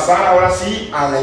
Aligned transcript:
pasar 0.00 0.26
ahora 0.28 0.50
sí 0.50 0.88
a 0.94 1.10
la, 1.10 1.20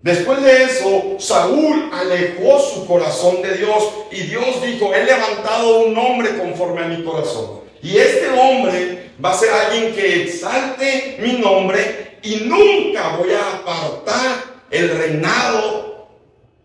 Después 0.02 0.44
de 0.44 0.64
eso, 0.64 1.16
Saúl 1.20 1.90
alejó 1.94 2.60
su 2.60 2.86
corazón 2.86 3.42
de 3.42 3.54
Dios 3.54 3.90
y 4.12 4.24
Dios 4.24 4.62
dijo, 4.66 4.94
he 4.94 5.06
levantado 5.06 5.86
un 5.86 5.98
hombre 5.98 6.38
conforme 6.38 6.82
a 6.82 6.88
mi 6.88 7.02
corazón. 7.06 7.62
Y 7.82 7.96
este 7.96 8.28
hombre 8.30 9.12
va 9.24 9.32
a 9.32 9.38
ser 9.38 9.50
alguien 9.50 9.94
que 9.94 10.24
exalte 10.24 11.18
mi 11.22 11.34
nombre 11.40 12.01
y 12.23 12.36
nunca 12.45 13.16
voy 13.17 13.31
a 13.31 13.55
apartar 13.58 14.44
el 14.69 14.89
reinado 14.97 16.09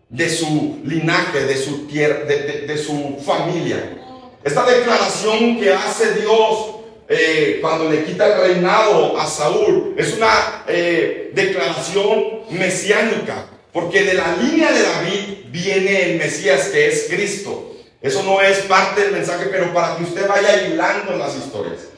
de 0.09 0.29
su 0.29 0.79
linaje, 0.85 1.41
de 1.45 1.57
su 1.57 1.87
tierra, 1.87 2.23
de, 2.25 2.77
su 2.77 3.17
familia. 3.25 3.97
Esta 4.43 4.65
declaración 4.65 5.59
que 5.59 5.73
hace 5.73 6.21
Dios 6.21 6.75
eh, 7.09 7.59
cuando 7.61 7.89
le 7.89 8.05
quita 8.05 8.27
el 8.27 8.41
reinado 8.41 9.19
a 9.19 9.25
Saúl 9.25 9.95
es 9.97 10.15
una 10.15 10.63
eh, 10.67 11.31
declaración 11.33 12.41
mesiánica, 12.51 13.47
porque 13.73 14.03
de 14.03 14.13
la 14.13 14.35
línea 14.37 14.71
de 14.71 14.83
David 14.83 15.21
viene 15.49 16.11
el 16.11 16.17
Mesías 16.17 16.69
que 16.69 16.87
es 16.87 17.07
Cristo. 17.09 17.73
Eso 18.01 18.23
no 18.23 18.41
es 18.41 18.59
parte 18.59 19.01
del 19.01 19.11
mensaje, 19.11 19.47
pero 19.51 19.73
para 19.73 19.97
que 19.97 20.03
usted 20.03 20.27
vaya 20.27 20.67
hilando 20.67 21.17
las 21.17 21.35
historias. 21.35 21.96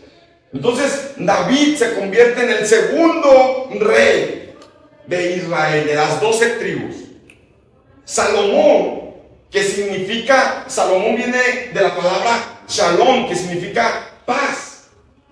Entonces 0.54 1.12
David 1.18 1.78
se 1.78 1.94
convierte 1.94 2.44
en 2.44 2.50
el 2.50 2.66
segundo 2.66 3.70
rey 3.80 4.56
de 5.06 5.36
Israel, 5.38 5.86
de 5.86 5.96
las 5.96 6.20
doce 6.20 6.48
tribus. 6.52 6.96
Salomón, 8.06 9.14
que 9.52 9.64
significa, 9.64 10.66
Salomón 10.68 11.16
viene 11.16 11.72
de 11.74 11.82
la 11.82 11.96
palabra 11.96 12.62
shalom, 12.68 13.28
que 13.28 13.36
significa 13.36 14.10
paz. 14.26 14.86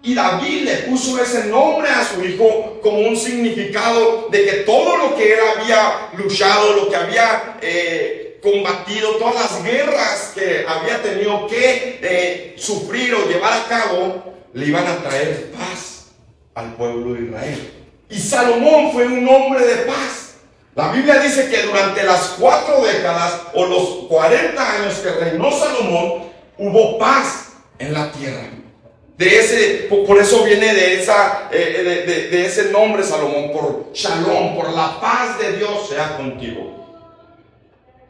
Y 0.04 0.14
David 0.14 0.64
le 0.64 0.76
puso 0.88 1.22
ese 1.22 1.46
nombre 1.46 1.90
a 1.90 2.04
su 2.04 2.24
hijo 2.24 2.80
como 2.82 3.00
un 3.00 3.18
significado 3.18 4.28
de 4.32 4.46
que 4.46 4.52
todo 4.58 4.96
lo 4.98 5.16
que 5.16 5.34
él 5.34 5.40
había 5.56 6.10
luchado, 6.18 6.74
lo 6.74 6.90
que 6.90 6.96
había 6.96 7.58
eh, 7.62 8.37
combatido, 8.52 9.12
todas 9.18 9.36
las 9.36 9.64
guerras 9.64 10.32
que 10.34 10.66
había 10.68 11.02
tenido 11.02 11.48
que 11.48 12.00
eh, 12.02 12.56
sufrir 12.58 13.14
o 13.14 13.28
llevar 13.28 13.54
a 13.54 13.68
cabo, 13.68 14.34
le 14.54 14.66
iban 14.66 14.88
a 14.88 14.98
traer 14.98 15.52
paz 15.52 16.08
al 16.56 16.74
pueblo 16.76 17.14
de 17.14 17.26
Israel. 17.26 17.74
Y 18.10 18.20
Salomón 18.20 18.92
fue 18.94 19.06
un 19.06 19.28
hombre 19.28 19.66
de 19.66 19.76
paz. 19.84 20.36
La 20.76 20.92
Biblia 20.92 21.20
dice 21.20 21.50
que 21.50 21.64
durante 21.64 22.04
las 22.04 22.36
cuatro 22.40 22.84
décadas 22.86 23.42
o 23.54 23.66
los 23.66 23.90
40 24.08 24.74
años 24.76 24.96
que 25.00 25.10
reinó 25.10 25.52
Salomón, 25.52 26.30
hubo 26.58 26.98
paz 26.98 27.54
en 27.80 27.94
la 27.94 28.12
tierra. 28.12 28.50
De 29.18 29.40
ese, 29.40 29.88
por 30.06 30.20
eso 30.20 30.44
viene 30.44 30.74
de, 30.76 31.02
esa, 31.02 31.50
eh, 31.52 32.06
de, 32.06 32.28
de 32.30 32.46
ese 32.46 32.66
nombre 32.66 33.04
Salomón, 33.04 33.52
por 33.52 33.92
Shalom, 33.94 34.56
por 34.56 34.72
la 34.74 35.02
paz 35.02 35.40
de 35.40 35.58
Dios 35.58 35.90
sea 35.90 36.16
contigo. 36.16 36.77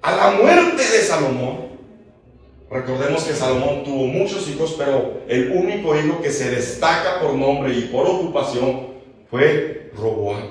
A 0.02 0.16
la 0.16 0.32
muerte 0.32 0.84
de 0.84 1.02
Salomón, 1.02 1.68
Recordemos 2.70 3.24
que 3.24 3.34
Salomón 3.34 3.84
tuvo 3.86 4.08
muchos 4.08 4.48
hijos, 4.50 4.76
pero 4.78 5.22
el 5.30 5.52
único 5.52 5.98
hijo 5.98 6.22
que 6.22 6.30
se 6.30 6.52
destaca 6.52 7.22
por 7.22 7.34
nombre 7.34 7.74
y 7.74 7.84
por 7.84 8.06
ocupación 8.06 8.88
fue 9.30 9.90
Roboam. 9.96 10.42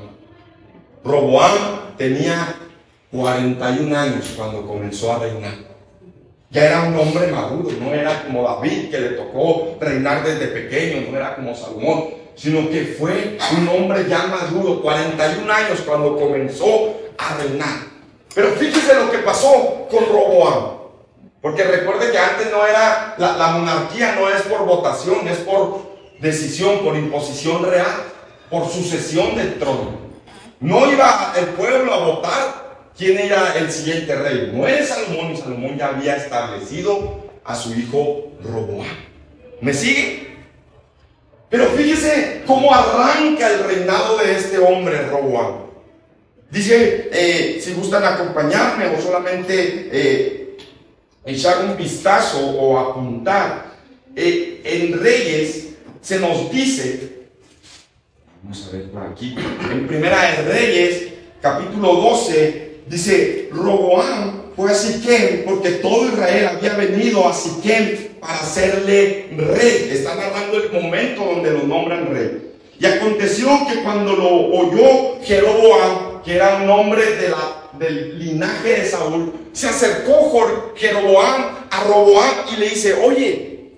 Roboam 1.05 1.97
tenía 1.99 2.55
41 3.11 3.97
años 3.97 4.33
cuando 4.35 4.67
comenzó 4.67 5.13
a 5.13 5.19
reinar. 5.19 5.55
Ya 6.51 6.65
era 6.65 6.83
un 6.85 6.99
hombre 6.99 7.27
maduro, 7.27 7.69
no 7.79 7.93
era 7.93 8.23
como 8.25 8.45
David 8.45 8.91
que 8.91 8.99
le 8.99 9.09
tocó 9.11 9.77
reinar 9.79 10.25
desde 10.25 10.47
pequeño, 10.47 11.11
no 11.11 11.19
era 11.19 11.37
como 11.37 11.55
Salomón, 11.55 12.05
sino 12.35 12.71
que 12.71 12.97
fue 12.99 13.37
un 13.59 13.69
hombre 13.69 14.07
ya 14.09 14.27
maduro, 14.27 14.81
41 14.81 15.53
años 15.53 15.81
cuando 15.85 16.17
comenzó 16.17 16.97
a 17.19 17.37
reinar. 17.37 17.96
Pero 18.37 18.51
fíjese 18.51 18.95
lo 18.95 19.11
que 19.11 19.19
pasó 19.21 19.89
con 19.91 20.05
Roboam. 20.05 20.77
Porque 21.41 21.65
recuerde 21.65 22.13
que 22.13 22.19
antes 22.19 22.51
no 22.51 22.67
era, 22.67 23.15
la, 23.17 23.49
monarquía 23.53 24.15
no 24.15 24.29
es 24.29 24.43
por 24.43 24.67
votación, 24.67 25.27
es 25.27 25.39
por 25.39 25.97
decisión, 26.21 26.81
por 26.81 26.97
imposición 26.97 27.65
real, 27.65 27.97
por 28.51 28.69
sucesión 28.69 29.37
del 29.37 29.59
trono. 29.59 29.99
No 30.61 30.93
iba 30.93 31.33
el 31.39 31.47
pueblo 31.47 31.95
a 31.95 32.07
votar 32.07 32.91
quién 32.95 33.17
era 33.17 33.55
el 33.57 33.73
siguiente 33.73 34.15
rey. 34.15 34.51
No 34.53 34.69
era 34.69 34.85
Salomón 34.85 35.33
y 35.33 35.37
Salomón 35.39 35.79
ya 35.79 35.87
había 35.87 36.17
establecido 36.17 37.25
a 37.43 37.55
su 37.55 37.73
hijo 37.73 38.33
Roboam. 38.43 38.87
¿Me 39.63 39.73
sigue? 39.73 40.37
Pero 41.49 41.69
fíjese 41.71 42.43
cómo 42.47 42.75
arranca 42.75 43.49
el 43.51 43.65
reinado 43.65 44.19
de 44.19 44.37
este 44.37 44.59
hombre, 44.59 45.09
Roboam. 45.09 45.66
Dice, 46.51 47.09
eh, 47.13 47.61
si 47.63 47.73
gustan 47.73 48.05
acompañarme 48.05 48.87
o 48.87 49.01
solamente 49.01 49.89
eh, 49.93 50.57
echar 51.25 51.65
un 51.65 51.77
vistazo 51.77 52.39
o 52.39 52.79
apuntar. 52.79 53.67
Eh, 54.15 54.63
en 54.65 54.99
Reyes 54.99 55.69
se 56.01 56.19
nos 56.19 56.51
dice, 56.51 57.29
vamos 58.43 58.67
a 58.67 58.77
ver 58.77 58.91
por 58.91 59.03
aquí, 59.03 59.37
en 59.71 59.87
Primera 59.87 60.23
de 60.23 60.43
Reyes, 60.49 61.09
capítulo 61.43 61.97
12, 61.97 62.81
dice, 62.87 63.51
Roboam 63.53 64.53
fue 64.57 64.71
a 64.71 64.75
Siquem 64.75 65.45
porque 65.45 65.73
todo 65.73 66.07
Israel 66.07 66.49
había 66.57 66.75
venido 66.75 67.29
a 67.29 67.35
Siquem 67.35 68.09
para 68.21 68.35
hacerle 68.35 69.29
rey. 69.37 69.91
Está 69.93 70.15
narrando 70.15 70.63
el 70.63 70.73
momento 70.73 71.25
donde 71.25 71.51
lo 71.51 71.65
nombran 71.65 72.07
rey. 72.07 72.55
Y 72.79 72.87
aconteció 72.87 73.49
que 73.69 73.83
cuando 73.83 74.15
lo 74.15 74.29
oyó 74.29 75.19
Jeroboam, 75.23 76.06
que 76.27 76.35
era 76.35 76.61
un 76.61 76.69
hombre 76.69 77.03
del 77.79 78.19
linaje 78.19 78.81
de 78.81 78.85
Saúl, 78.85 79.33
se 79.53 79.69
acercó 79.69 80.75
Jeroboam 80.75 81.57
a 81.71 81.85
Roboam 81.85 82.35
y 82.53 82.57
le 82.59 82.69
dice, 82.71 82.95
oye, 82.95 83.71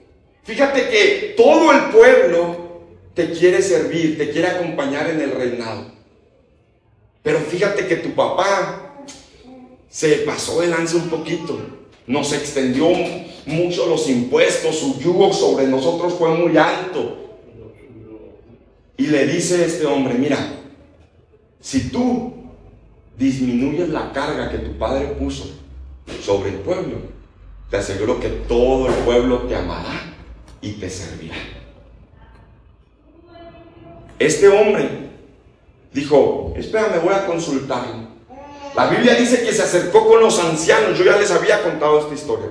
fíjate 0.44 0.88
que 0.88 1.34
todo 1.36 1.70
el 1.72 1.90
pueblo 1.90 2.86
te 3.12 3.32
quiere 3.32 3.60
servir, 3.60 4.16
te 4.16 4.30
quiere 4.30 4.48
acompañar 4.48 5.10
en 5.10 5.20
el 5.20 5.32
reinado. 5.32 5.92
Pero 7.22 7.38
fíjate 7.40 7.86
que 7.86 7.96
tu 7.96 8.14
papá 8.14 9.04
se 9.90 10.14
pasó 10.20 10.62
de 10.62 10.68
lance 10.68 10.96
un 10.96 11.10
poquito. 11.10 11.60
Nos 12.06 12.32
extendió 12.32 12.88
mucho 13.44 13.84
los 13.84 14.08
impuestos, 14.08 14.78
su 14.78 14.98
yugo 14.98 15.34
sobre 15.34 15.66
nosotros 15.66 16.14
fue 16.14 16.30
muy 16.30 16.56
alto. 16.56 17.14
Y 18.96 19.08
le 19.08 19.26
dice 19.26 19.66
este 19.66 19.84
hombre, 19.84 20.14
mira, 20.14 20.38
si 21.60 21.90
tú 21.90 22.37
disminuyes 23.18 23.88
la 23.88 24.12
carga 24.12 24.50
que 24.50 24.58
tu 24.58 24.78
padre 24.78 25.06
puso 25.18 25.50
sobre 26.24 26.50
el 26.50 26.56
pueblo, 26.56 26.96
te 27.70 27.76
aseguro 27.76 28.20
que 28.20 28.28
todo 28.28 28.88
el 28.88 28.94
pueblo 29.04 29.38
te 29.42 29.56
amará 29.56 30.14
y 30.60 30.72
te 30.72 30.88
servirá. 30.88 31.36
Este 34.18 34.48
hombre 34.48 34.88
dijo, 35.92 36.54
espérame, 36.56 37.02
voy 37.02 37.14
a 37.14 37.26
consultarlo. 37.26 38.08
La 38.74 38.86
Biblia 38.86 39.14
dice 39.14 39.42
que 39.42 39.52
se 39.52 39.62
acercó 39.62 40.06
con 40.06 40.20
los 40.20 40.38
ancianos, 40.38 40.96
yo 40.98 41.04
ya 41.04 41.16
les 41.16 41.30
había 41.30 41.62
contado 41.62 42.00
esta 42.00 42.14
historia. 42.14 42.48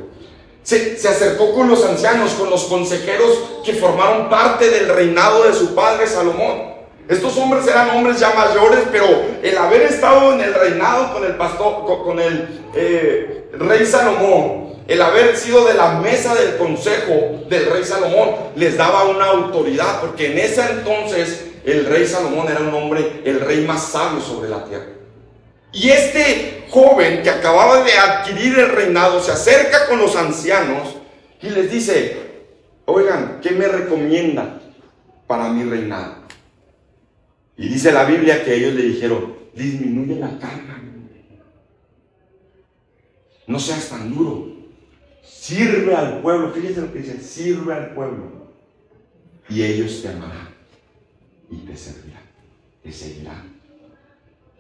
Se, 0.63 0.97
se, 0.97 1.07
acercó 1.07 1.53
con 1.53 1.69
los 1.69 1.85
ancianos, 1.85 2.33
con 2.33 2.49
los 2.49 2.65
consejeros 2.65 3.61
que 3.63 3.73
formaron 3.73 4.29
parte 4.29 4.69
del 4.69 4.89
reinado 4.89 5.43
de 5.43 5.53
su 5.53 5.73
padre 5.73 6.05
Salomón. 6.07 6.76
Estos 7.07 7.37
hombres 7.37 7.65
eran 7.67 7.89
hombres 7.91 8.19
ya 8.19 8.33
mayores, 8.33 8.81
pero 8.91 9.05
el 9.41 9.57
haber 9.57 9.83
estado 9.83 10.33
en 10.33 10.41
el 10.41 10.53
reinado 10.53 11.13
con 11.13 11.23
el 11.23 11.35
pastor, 11.35 11.85
con, 12.03 12.19
el 12.19 12.61
eh, 12.75 13.49
rey 13.53 13.85
Salomón, 13.85 14.75
el 14.87 15.01
haber 15.01 15.37
sido 15.37 15.65
de 15.65 15.73
la 15.73 15.99
mesa 15.99 16.35
del 16.35 16.57
consejo 16.57 17.45
del 17.49 17.65
rey 17.67 17.85
Salomón, 17.85 18.31
les 18.55 18.75
daba 18.75 19.05
una 19.05 19.25
autoridad, 19.25 20.01
porque 20.01 20.33
en 20.33 20.37
ese 20.39 20.61
entonces 20.69 21.45
el 21.65 21.85
rey 21.85 22.05
Salomón 22.05 22.49
era 22.49 22.59
un 22.59 22.73
hombre, 22.73 23.21
el 23.23 23.39
rey 23.39 23.65
más 23.65 23.83
sabio 23.83 24.19
sobre 24.19 24.49
la 24.49 24.65
tierra. 24.65 24.85
Y 25.71 25.89
este 25.89 26.65
joven 26.69 27.23
que 27.23 27.29
acababa 27.29 27.83
de 27.83 27.97
adquirir 27.97 28.59
el 28.59 28.69
reinado 28.69 29.21
se 29.21 29.31
acerca 29.31 29.87
con 29.87 29.99
los 29.99 30.15
ancianos 30.15 30.95
y 31.41 31.49
les 31.49 31.71
dice, 31.71 32.17
oigan, 32.85 33.39
¿qué 33.41 33.51
me 33.51 33.67
recomienda 33.67 34.59
para 35.25 35.49
mi 35.49 35.69
reinado? 35.69 36.16
Y 37.57 37.69
dice 37.69 37.91
la 37.91 38.05
Biblia 38.05 38.43
que 38.43 38.55
ellos 38.55 38.73
le 38.73 38.83
dijeron, 38.83 39.35
disminuye 39.55 40.15
la 40.15 40.37
carga. 40.37 40.81
No 43.47 43.59
seas 43.59 43.89
tan 43.89 44.13
duro. 44.13 44.55
Sirve 45.23 45.95
al 45.95 46.21
pueblo. 46.21 46.51
Fíjense 46.51 46.81
lo 46.81 46.93
que 46.93 46.99
dice, 46.99 47.19
sirve 47.19 47.73
al 47.73 47.93
pueblo. 47.93 48.47
Y 49.49 49.63
ellos 49.63 50.01
te 50.01 50.09
amarán 50.09 50.49
y 51.49 51.57
te 51.57 51.75
servirán, 51.75 52.23
te 52.83 52.91
seguirán. 52.91 53.57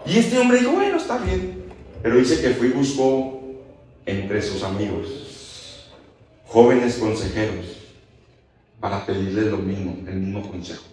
Y 0.05 0.17
este 0.17 0.37
hombre 0.37 0.59
dijo, 0.59 0.71
bueno, 0.71 0.97
está 0.97 1.17
bien. 1.17 1.65
Pero 2.01 2.17
dice 2.17 2.39
que 2.41 2.51
fue 2.51 2.67
y 2.67 2.71
buscó 2.71 3.43
entre 4.05 4.41
sus 4.41 4.63
amigos, 4.63 5.89
jóvenes 6.45 6.95
consejeros, 6.95 7.65
para 8.79 9.05
pedirles 9.05 9.47
lo 9.47 9.57
mismo, 9.57 9.97
el 10.07 10.15
mismo 10.15 10.49
consejo. 10.49 10.85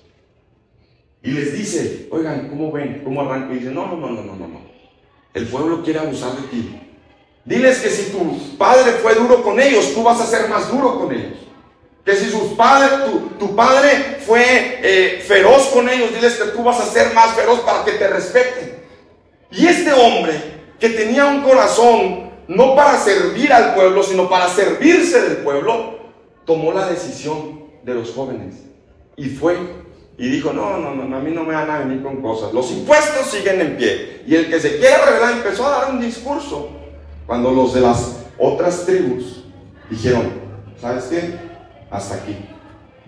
Y 1.24 1.30
les 1.30 1.54
dice, 1.54 2.06
oigan, 2.10 2.50
¿cómo 2.50 2.70
ven? 2.70 3.00
¿Cómo 3.02 3.22
arranca? 3.22 3.54
Y 3.54 3.58
dice, 3.58 3.70
no, 3.70 3.86
no, 3.86 3.96
no, 3.96 4.10
no, 4.10 4.22
no, 4.22 4.46
no. 4.46 4.60
El 5.32 5.48
pueblo 5.48 5.82
quiere 5.82 5.98
abusar 5.98 6.36
de 6.36 6.48
ti. 6.48 6.78
Diles 7.46 7.78
que 7.78 7.88
si 7.88 8.12
tu 8.12 8.56
padre 8.58 8.92
fue 9.02 9.14
duro 9.14 9.42
con 9.42 9.58
ellos, 9.58 9.94
tú 9.94 10.02
vas 10.02 10.20
a 10.20 10.26
ser 10.26 10.48
más 10.50 10.70
duro 10.70 10.98
con 10.98 11.12
ellos. 11.12 11.38
Que 12.04 12.14
si 12.14 12.30
sus 12.30 12.52
padres, 12.52 12.90
tu, 13.38 13.56
padre 13.56 14.18
fue 14.26 14.80
eh, 14.82 15.24
feroz 15.26 15.68
con 15.68 15.88
ellos, 15.88 16.14
diles 16.14 16.34
que 16.34 16.50
tú 16.50 16.62
vas 16.62 16.78
a 16.78 16.92
ser 16.92 17.14
más 17.14 17.34
feroz 17.34 17.60
para 17.60 17.84
que 17.84 17.92
te 17.92 18.06
respeten. 18.06 18.84
Y 19.50 19.66
este 19.66 19.92
hombre 19.92 20.34
que 20.78 20.90
tenía 20.90 21.24
un 21.24 21.42
corazón 21.42 22.30
no 22.48 22.76
para 22.76 22.98
servir 22.98 23.50
al 23.50 23.74
pueblo, 23.74 24.02
sino 24.02 24.28
para 24.28 24.48
servirse 24.48 25.22
del 25.22 25.38
pueblo, 25.38 25.98
tomó 26.44 26.72
la 26.72 26.86
decisión 26.86 27.64
de 27.82 27.94
los 27.94 28.12
jóvenes 28.12 28.56
y 29.16 29.30
fue 29.30 29.56
y 30.16 30.28
dijo, 30.28 30.52
no, 30.52 30.78
no, 30.78 30.94
no, 30.94 31.16
a 31.16 31.20
mí 31.20 31.32
no 31.32 31.42
me 31.42 31.54
van 31.54 31.70
a 31.70 31.78
venir 31.78 32.02
con 32.02 32.22
cosas. 32.22 32.52
Los 32.52 32.70
impuestos 32.70 33.26
siguen 33.26 33.60
en 33.60 33.76
pie. 33.76 34.22
Y 34.26 34.36
el 34.36 34.48
que 34.48 34.60
se 34.60 34.78
quiere 34.78 34.96
revelar 35.04 35.32
empezó 35.32 35.66
a 35.66 35.70
dar 35.70 35.90
un 35.90 36.00
discurso. 36.00 36.70
Cuando 37.26 37.50
los 37.50 37.74
de 37.74 37.80
las 37.80 38.20
otras 38.38 38.86
tribus 38.86 39.44
dijeron, 39.90 40.30
¿sabes 40.80 41.04
qué? 41.04 41.34
Hasta 41.90 42.16
aquí. 42.16 42.36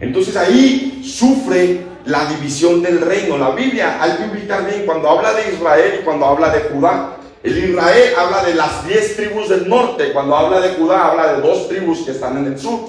Entonces 0.00 0.36
ahí 0.36 1.02
sufre 1.04 1.86
la 2.06 2.26
división 2.26 2.82
del 2.82 3.00
reino. 3.00 3.38
La 3.38 3.50
Biblia 3.50 4.02
hay 4.02 4.16
que 4.16 4.24
ubicar 4.24 4.68
bien 4.68 4.84
cuando 4.84 5.08
habla 5.08 5.32
de 5.32 5.52
Israel 5.54 5.98
y 6.00 6.04
cuando 6.04 6.26
habla 6.26 6.50
de 6.50 6.60
Judá. 6.60 7.16
El 7.42 7.70
Israel 7.70 8.14
habla 8.18 8.42
de 8.42 8.54
las 8.54 8.86
diez 8.86 9.14
tribus 9.14 9.48
del 9.48 9.68
norte. 9.68 10.12
Cuando 10.12 10.36
habla 10.36 10.60
de 10.60 10.74
Judá 10.74 11.06
habla 11.06 11.34
de 11.34 11.40
dos 11.40 11.68
tribus 11.68 12.00
que 12.00 12.10
están 12.10 12.36
en 12.38 12.46
el 12.52 12.58
sur. 12.58 12.80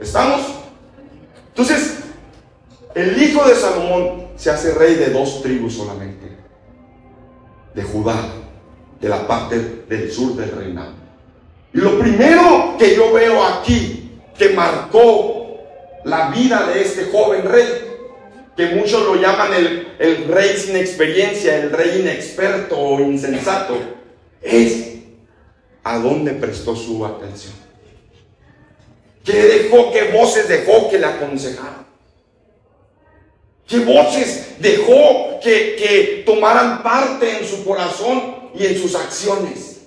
¿Estamos? 0.00 0.40
Entonces, 1.48 1.98
el 2.94 3.22
hijo 3.22 3.46
de 3.46 3.54
Salomón 3.54 4.28
se 4.36 4.50
hace 4.50 4.72
rey 4.72 4.94
de 4.94 5.10
dos 5.10 5.42
tribus 5.42 5.74
solamente. 5.74 6.26
De 7.74 7.82
Judá, 7.82 8.16
de 9.00 9.08
la 9.08 9.26
parte 9.26 9.84
del 9.88 10.10
sur 10.10 10.34
del 10.34 10.50
reinado. 10.50 10.92
Y 11.72 11.78
lo 11.78 11.98
primero 11.98 12.76
que 12.78 12.96
yo 12.96 13.12
veo 13.12 13.44
aquí 13.44 14.10
que 14.36 14.50
marcó 14.50 15.58
la 16.04 16.30
vida 16.30 16.66
de 16.66 16.82
este 16.82 17.06
joven 17.06 17.42
rey, 17.44 17.66
que 18.56 18.66
muchos 18.74 19.04
lo 19.04 19.16
llaman 19.16 19.52
el, 19.54 19.88
el 19.98 20.28
rey 20.28 20.56
sin 20.56 20.76
experiencia, 20.76 21.56
el 21.56 21.70
rey 21.70 22.00
inexperto 22.00 22.76
o 22.78 23.00
insensato, 23.00 23.76
es 24.40 24.94
a 25.84 25.98
dónde 25.98 26.32
prestó 26.32 26.74
su 26.74 27.04
atención. 27.04 27.54
¿Qué 29.24 29.42
dejó? 29.42 29.92
¿Qué 29.92 30.10
voces 30.10 30.48
dejó 30.48 30.88
que 30.90 30.98
le 30.98 31.06
aconsejaron? 31.06 31.87
¿Qué 33.68 33.80
voces 33.80 34.56
dejó 34.58 35.38
que, 35.42 35.76
que 35.76 36.22
tomaran 36.24 36.82
parte 36.82 37.38
en 37.38 37.46
su 37.46 37.64
corazón 37.64 38.50
y 38.58 38.64
en 38.64 38.80
sus 38.80 38.94
acciones? 38.94 39.82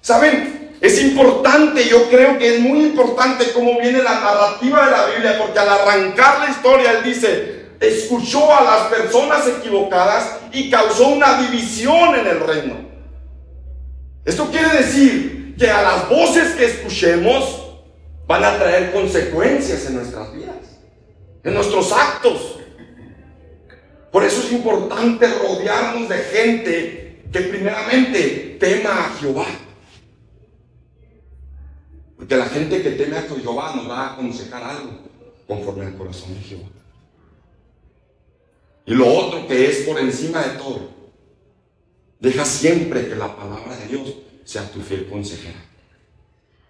¿Saben? 0.00 0.60
Es 0.80 1.02
importante, 1.02 1.86
yo 1.86 2.08
creo 2.08 2.38
que 2.38 2.54
es 2.54 2.60
muy 2.60 2.78
importante 2.80 3.52
cómo 3.52 3.78
viene 3.78 4.02
la 4.02 4.14
narrativa 4.14 4.86
de 4.86 4.90
la 4.90 5.06
Biblia, 5.06 5.38
porque 5.38 5.58
al 5.58 5.68
arrancar 5.68 6.38
la 6.38 6.50
historia, 6.50 6.92
él 6.92 7.04
dice, 7.04 7.66
escuchó 7.80 8.54
a 8.54 8.62
las 8.62 8.82
personas 8.86 9.46
equivocadas 9.46 10.38
y 10.52 10.70
causó 10.70 11.08
una 11.08 11.42
división 11.42 12.14
en 12.14 12.26
el 12.26 12.40
reino. 12.40 12.76
Esto 14.24 14.50
quiere 14.50 14.68
decir 14.78 15.54
que 15.58 15.68
a 15.68 15.82
las 15.82 16.08
voces 16.08 16.54
que 16.54 16.64
escuchemos 16.64 17.66
van 18.26 18.44
a 18.44 18.56
traer 18.56 18.92
consecuencias 18.92 19.84
en 19.86 19.96
nuestras 19.96 20.32
vidas, 20.32 20.56
en 21.42 21.54
nuestros 21.54 21.92
actos. 21.92 22.59
Por 24.10 24.24
eso 24.24 24.42
es 24.42 24.52
importante 24.52 25.26
rodearnos 25.26 26.08
de 26.08 26.18
gente 26.18 27.22
que 27.32 27.40
primeramente 27.40 28.56
tema 28.58 29.06
a 29.06 29.14
Jehová. 29.14 29.46
Porque 32.16 32.36
la 32.36 32.46
gente 32.46 32.82
que 32.82 32.90
teme 32.90 33.16
a 33.16 33.22
Jehová 33.22 33.74
nos 33.76 33.88
va 33.88 34.00
a 34.00 34.12
aconsejar 34.14 34.62
algo 34.62 34.98
conforme 35.46 35.86
al 35.86 35.96
corazón 35.96 36.34
de 36.34 36.40
Jehová. 36.40 36.68
Y 38.86 38.94
lo 38.94 39.06
otro 39.06 39.46
que 39.46 39.70
es 39.70 39.78
por 39.86 39.98
encima 40.00 40.42
de 40.42 40.58
todo, 40.58 40.90
deja 42.18 42.44
siempre 42.44 43.08
que 43.08 43.14
la 43.14 43.36
palabra 43.36 43.76
de 43.76 43.86
Dios 43.86 44.14
sea 44.44 44.68
tu 44.70 44.80
fiel 44.80 45.08
consejera. 45.08 45.64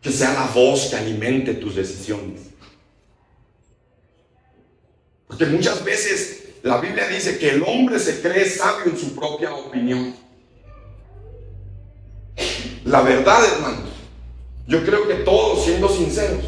Que 0.02 0.10
sea 0.10 0.34
la 0.34 0.46
voz 0.48 0.88
que 0.88 0.96
alimente 0.96 1.54
tus 1.54 1.76
decisiones. 1.76 2.42
Porque 5.26 5.46
muchas 5.46 5.82
veces 5.84 6.39
la 6.62 6.78
Biblia 6.78 7.08
dice 7.08 7.38
que 7.38 7.50
el 7.50 7.62
hombre 7.62 7.98
se 7.98 8.20
cree 8.20 8.44
sabio 8.44 8.92
en 8.92 8.98
su 8.98 9.14
propia 9.14 9.54
opinión. 9.54 10.14
La 12.84 13.00
verdad, 13.02 13.44
hermanos, 13.44 13.90
yo 14.66 14.84
creo 14.84 15.06
que 15.08 15.14
todos, 15.16 15.64
siendo 15.64 15.88
sinceros, 15.88 16.44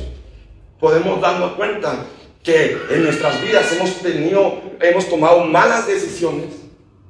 podemos 0.78 1.20
darnos 1.20 1.52
cuenta 1.52 2.06
que 2.42 2.76
en 2.90 3.04
nuestras 3.04 3.40
vidas 3.42 3.72
hemos 3.72 3.94
tenido, 3.96 4.60
hemos 4.80 5.08
tomado 5.08 5.44
malas 5.44 5.86
decisiones, 5.86 6.48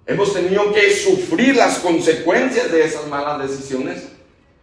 hemos 0.07 0.33
tenido 0.33 0.73
que 0.73 0.95
sufrir 0.95 1.57
las 1.57 1.79
consecuencias 1.79 2.71
de 2.71 2.85
esas 2.85 3.07
malas 3.09 3.49
decisiones, 3.49 4.09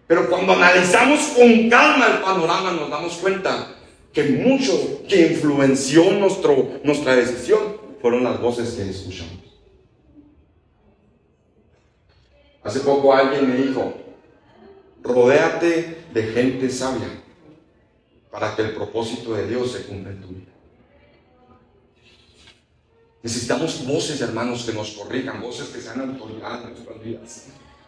pero 0.08 0.30
cuando 0.30 0.54
analizamos 0.54 1.20
con 1.36 1.70
calma 1.70 2.08
el 2.08 2.20
panorama 2.20 2.72
nos 2.72 2.90
damos 2.90 3.14
cuenta 3.18 3.76
que 4.14 4.24
mucho 4.24 5.02
que 5.08 5.28
influenció 5.28 6.12
nuestro, 6.12 6.80
nuestra 6.84 7.16
decisión 7.16 7.79
fueron 8.02 8.24
las 8.24 8.40
voces 8.42 8.72
que 8.74 8.90
escuchamos. 8.90 9.50
Hace 12.64 12.82
poco 12.82 13.14
alguien 13.14 13.50
me 13.50 13.56
dijo, 13.56 13.94
rodéate 15.02 16.06
de 16.14 16.24
gente 16.24 16.70
sabia 16.70 17.08
para 18.32 18.56
que 18.56 18.62
el 18.64 18.76
propósito 18.76 19.34
de 19.34 19.48
Dios 19.48 19.72
se 19.72 19.84
cumpla 19.84 20.12
en 20.12 20.22
tu 20.22 20.28
vida. 20.28 20.52
Necesitamos 23.22 23.86
voces, 23.86 24.22
hermanos, 24.22 24.64
que 24.64 24.74
nos 24.74 24.92
corrijan, 24.92 25.42
voces 25.42 25.70
que 25.70 25.82
sean 25.82 26.02
autoridad 26.02 26.64
en 26.64 26.74
nuestras 26.74 27.04
vidas. 27.04 27.46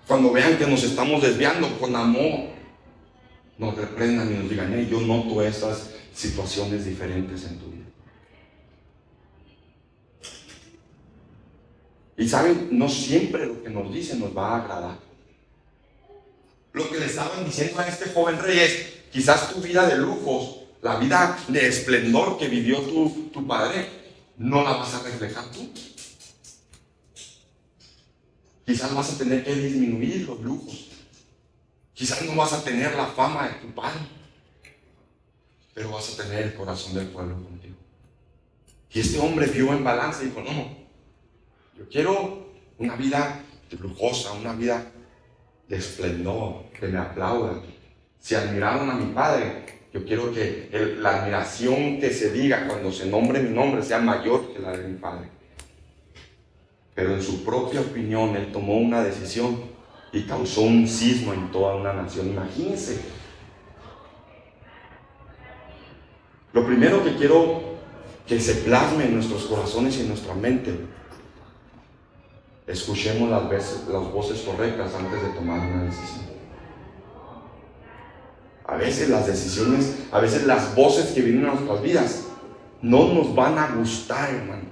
Cuando 0.07 0.31
vean 0.31 0.57
que 0.57 0.67
nos 0.67 0.83
estamos 0.83 1.21
desviando 1.21 1.69
con 1.79 1.95
amor, 1.95 2.49
nos 3.57 3.75
reprendan 3.75 4.31
y 4.33 4.37
nos 4.39 4.49
digan, 4.49 4.73
hey, 4.75 4.87
yo 4.91 4.99
noto 5.01 5.41
esas 5.41 5.91
situaciones 6.13 6.85
diferentes 6.85 7.45
en 7.45 7.59
tu 7.59 7.67
vida. 7.67 7.70
Y 12.21 12.29
saben, 12.29 12.67
no 12.69 12.87
siempre 12.87 13.47
lo 13.47 13.63
que 13.63 13.69
nos 13.71 13.91
dicen 13.91 14.19
nos 14.19 14.37
va 14.37 14.49
a 14.49 14.61
agradar. 14.61 14.99
Lo 16.71 16.87
que 16.87 16.99
le 16.99 17.07
estaban 17.07 17.43
diciendo 17.43 17.79
a 17.79 17.87
este 17.87 18.11
joven 18.11 18.37
rey 18.37 18.59
es, 18.59 18.87
quizás 19.11 19.51
tu 19.51 19.59
vida 19.59 19.87
de 19.87 19.97
lujos, 19.97 20.57
la 20.83 20.97
vida 20.97 21.35
de 21.47 21.67
esplendor 21.67 22.37
que 22.37 22.47
vivió 22.47 22.79
tu, 22.81 23.47
padre, 23.47 23.87
no 24.37 24.63
la 24.63 24.73
vas 24.73 24.93
a 24.93 25.01
reflejar 25.01 25.45
tú. 25.45 25.67
Quizás 28.67 28.93
vas 28.93 29.13
a 29.13 29.17
tener 29.17 29.43
que 29.43 29.55
disminuir 29.55 30.27
los 30.27 30.41
lujos. 30.41 30.89
Quizás 31.95 32.21
no 32.21 32.35
vas 32.35 32.53
a 32.53 32.63
tener 32.63 32.93
la 32.93 33.07
fama 33.07 33.47
de 33.47 33.55
tu 33.55 33.73
padre. 33.73 34.01
Pero 35.73 35.89
vas 35.89 36.13
a 36.13 36.21
tener 36.21 36.43
el 36.43 36.53
corazón 36.53 36.93
del 36.93 37.07
pueblo 37.07 37.33
contigo. 37.33 37.77
Y 38.91 38.99
este 38.99 39.17
hombre 39.17 39.47
vio 39.47 39.73
en 39.73 39.83
balance 39.83 40.23
y 40.23 40.27
dijo, 40.27 40.41
no, 40.41 40.80
yo 41.81 41.89
quiero 41.89 42.45
una 42.77 42.95
vida 42.95 43.41
lujosa, 43.79 44.33
una 44.33 44.53
vida 44.53 44.91
de 45.67 45.77
esplendor, 45.77 46.65
que 46.79 46.87
me 46.87 46.99
aplaudan. 46.99 47.61
Si 48.19 48.35
admiraron 48.35 48.89
a 48.91 48.93
mi 48.93 49.13
padre, 49.13 49.65
yo 49.91 50.05
quiero 50.05 50.31
que 50.31 50.69
la 50.99 51.21
admiración 51.21 51.99
que 51.99 52.11
se 52.11 52.31
diga 52.31 52.67
cuando 52.67 52.91
se 52.91 53.07
nombre 53.07 53.41
mi 53.41 53.49
nombre 53.49 53.81
sea 53.81 53.97
mayor 53.97 54.53
que 54.53 54.59
la 54.59 54.77
de 54.77 54.87
mi 54.89 54.97
padre. 54.97 55.29
Pero 56.93 57.15
en 57.15 57.23
su 57.23 57.43
propia 57.43 57.81
opinión, 57.81 58.35
él 58.35 58.51
tomó 58.51 58.77
una 58.77 59.03
decisión 59.03 59.59
y 60.13 60.23
causó 60.23 60.61
un 60.61 60.87
sismo 60.87 61.33
en 61.33 61.51
toda 61.51 61.75
una 61.75 61.93
nación. 61.93 62.27
Imagínense. 62.27 63.01
Lo 66.53 66.63
primero 66.63 67.03
que 67.03 67.15
quiero 67.15 67.71
que 68.27 68.39
se 68.39 68.55
plasme 68.55 69.05
en 69.05 69.15
nuestros 69.15 69.45
corazones 69.45 69.97
y 69.97 70.01
en 70.01 70.09
nuestra 70.09 70.35
mente 70.35 70.75
escuchemos 72.71 73.29
las, 73.29 73.49
veces, 73.49 73.83
las 73.91 74.11
voces 74.11 74.41
correctas 74.41 74.93
antes 74.95 75.21
de 75.21 75.29
tomar 75.29 75.59
una 75.59 75.83
decisión. 75.83 76.31
A 78.65 78.77
veces 78.77 79.09
las 79.09 79.27
decisiones, 79.27 79.97
a 80.11 80.19
veces 80.19 80.45
las 80.45 80.73
voces 80.75 81.07
que 81.07 81.21
vienen 81.21 81.45
a 81.45 81.53
nuestras 81.53 81.81
vidas 81.81 82.27
no 82.81 83.13
nos 83.13 83.35
van 83.35 83.57
a 83.57 83.75
gustar, 83.75 84.33
hermano. 84.33 84.71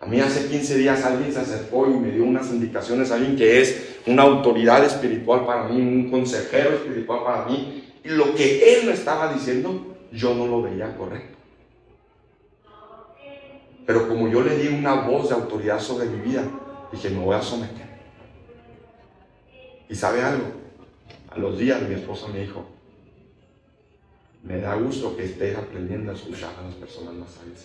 A 0.00 0.06
mí 0.06 0.20
hace 0.20 0.48
15 0.48 0.76
días 0.76 1.04
alguien 1.04 1.32
se 1.32 1.40
acercó 1.40 1.88
y 1.88 1.94
me 1.94 2.10
dio 2.10 2.24
unas 2.24 2.50
indicaciones, 2.50 3.10
alguien 3.10 3.36
que 3.36 3.60
es 3.60 4.00
una 4.06 4.22
autoridad 4.22 4.84
espiritual 4.84 5.44
para 5.44 5.68
mí, 5.68 5.80
un 5.80 6.10
consejero 6.10 6.74
espiritual 6.74 7.24
para 7.24 7.46
mí, 7.46 7.84
y 8.04 8.08
lo 8.10 8.34
que 8.34 8.74
él 8.74 8.86
me 8.86 8.92
estaba 8.92 9.32
diciendo, 9.32 9.96
yo 10.12 10.34
no 10.34 10.46
lo 10.46 10.62
veía 10.62 10.96
correcto. 10.96 11.37
Pero 13.88 14.06
como 14.06 14.28
yo 14.28 14.42
le 14.42 14.54
di 14.58 14.68
una 14.68 14.96
voz 14.96 15.30
de 15.30 15.34
autoridad 15.34 15.80
sobre 15.80 16.04
mi 16.04 16.20
vida, 16.20 16.44
dije, 16.92 17.08
me 17.08 17.24
voy 17.24 17.34
a 17.34 17.40
someter. 17.40 17.86
¿Y 19.88 19.94
sabe 19.94 20.20
algo? 20.20 20.44
A 21.30 21.38
los 21.38 21.56
días 21.56 21.80
mi 21.80 21.94
esposa 21.94 22.28
me 22.28 22.40
dijo, 22.40 22.66
me 24.42 24.60
da 24.60 24.74
gusto 24.74 25.16
que 25.16 25.24
estés 25.24 25.56
aprendiendo 25.56 26.12
a 26.12 26.14
escuchar 26.14 26.50
a 26.58 26.66
las 26.66 26.74
personas 26.74 27.14
más 27.14 27.30
sabias. 27.30 27.64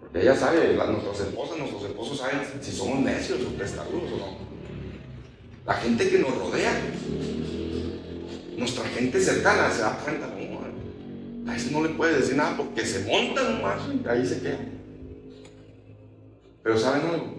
Porque 0.00 0.22
ella 0.22 0.34
sabe, 0.34 0.72
nuestras 0.76 1.20
esposas, 1.20 1.58
nuestros 1.58 1.84
esposos 1.84 2.16
saben 2.16 2.40
si 2.62 2.72
somos 2.72 3.00
necios 3.00 3.42
o 3.42 3.50
testarudos 3.50 4.12
o 4.12 4.16
no. 4.16 4.38
La 5.66 5.74
gente 5.74 6.08
que 6.08 6.20
nos 6.20 6.34
rodea, 6.38 6.72
nuestra 8.56 8.84
gente 8.84 9.20
cercana 9.20 9.70
se 9.70 9.82
da 9.82 9.98
cuenta, 10.02 10.26
a 11.48 11.56
ese 11.56 11.70
no 11.70 11.82
le 11.82 11.90
puede 11.90 12.20
decir 12.20 12.36
nada 12.36 12.56
porque 12.56 12.84
se 12.84 13.04
monta 13.04 13.42
nomás 13.42 13.80
y 13.88 14.06
ahí 14.08 14.26
se 14.26 14.40
queda. 14.40 14.58
Pero 16.62 16.78
¿saben 16.78 17.08
algo? 17.08 17.38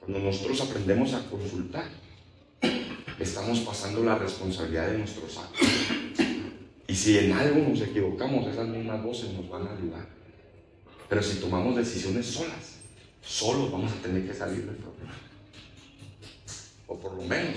Cuando 0.00 0.18
nosotros 0.18 0.60
aprendemos 0.62 1.14
a 1.14 1.24
consultar, 1.30 1.88
estamos 3.18 3.60
pasando 3.60 4.02
la 4.02 4.16
responsabilidad 4.16 4.88
de 4.90 4.98
nuestros 4.98 5.36
actos. 5.36 5.68
Y 6.88 6.94
si 6.94 7.18
en 7.18 7.32
algo 7.32 7.68
nos 7.68 7.80
equivocamos, 7.82 8.48
esas 8.48 8.66
mismas 8.66 9.02
voces 9.04 9.32
nos 9.32 9.48
van 9.48 9.68
a 9.68 9.76
ayudar. 9.76 10.08
Pero 11.08 11.22
si 11.22 11.38
tomamos 11.38 11.76
decisiones 11.76 12.26
solas, 12.26 12.78
solos 13.22 13.70
vamos 13.70 13.92
a 13.92 14.02
tener 14.02 14.26
que 14.26 14.34
salir 14.34 14.66
del 14.66 14.76
problema. 14.76 15.14
O 16.88 16.98
por 16.98 17.14
lo 17.14 17.22
menos, 17.22 17.56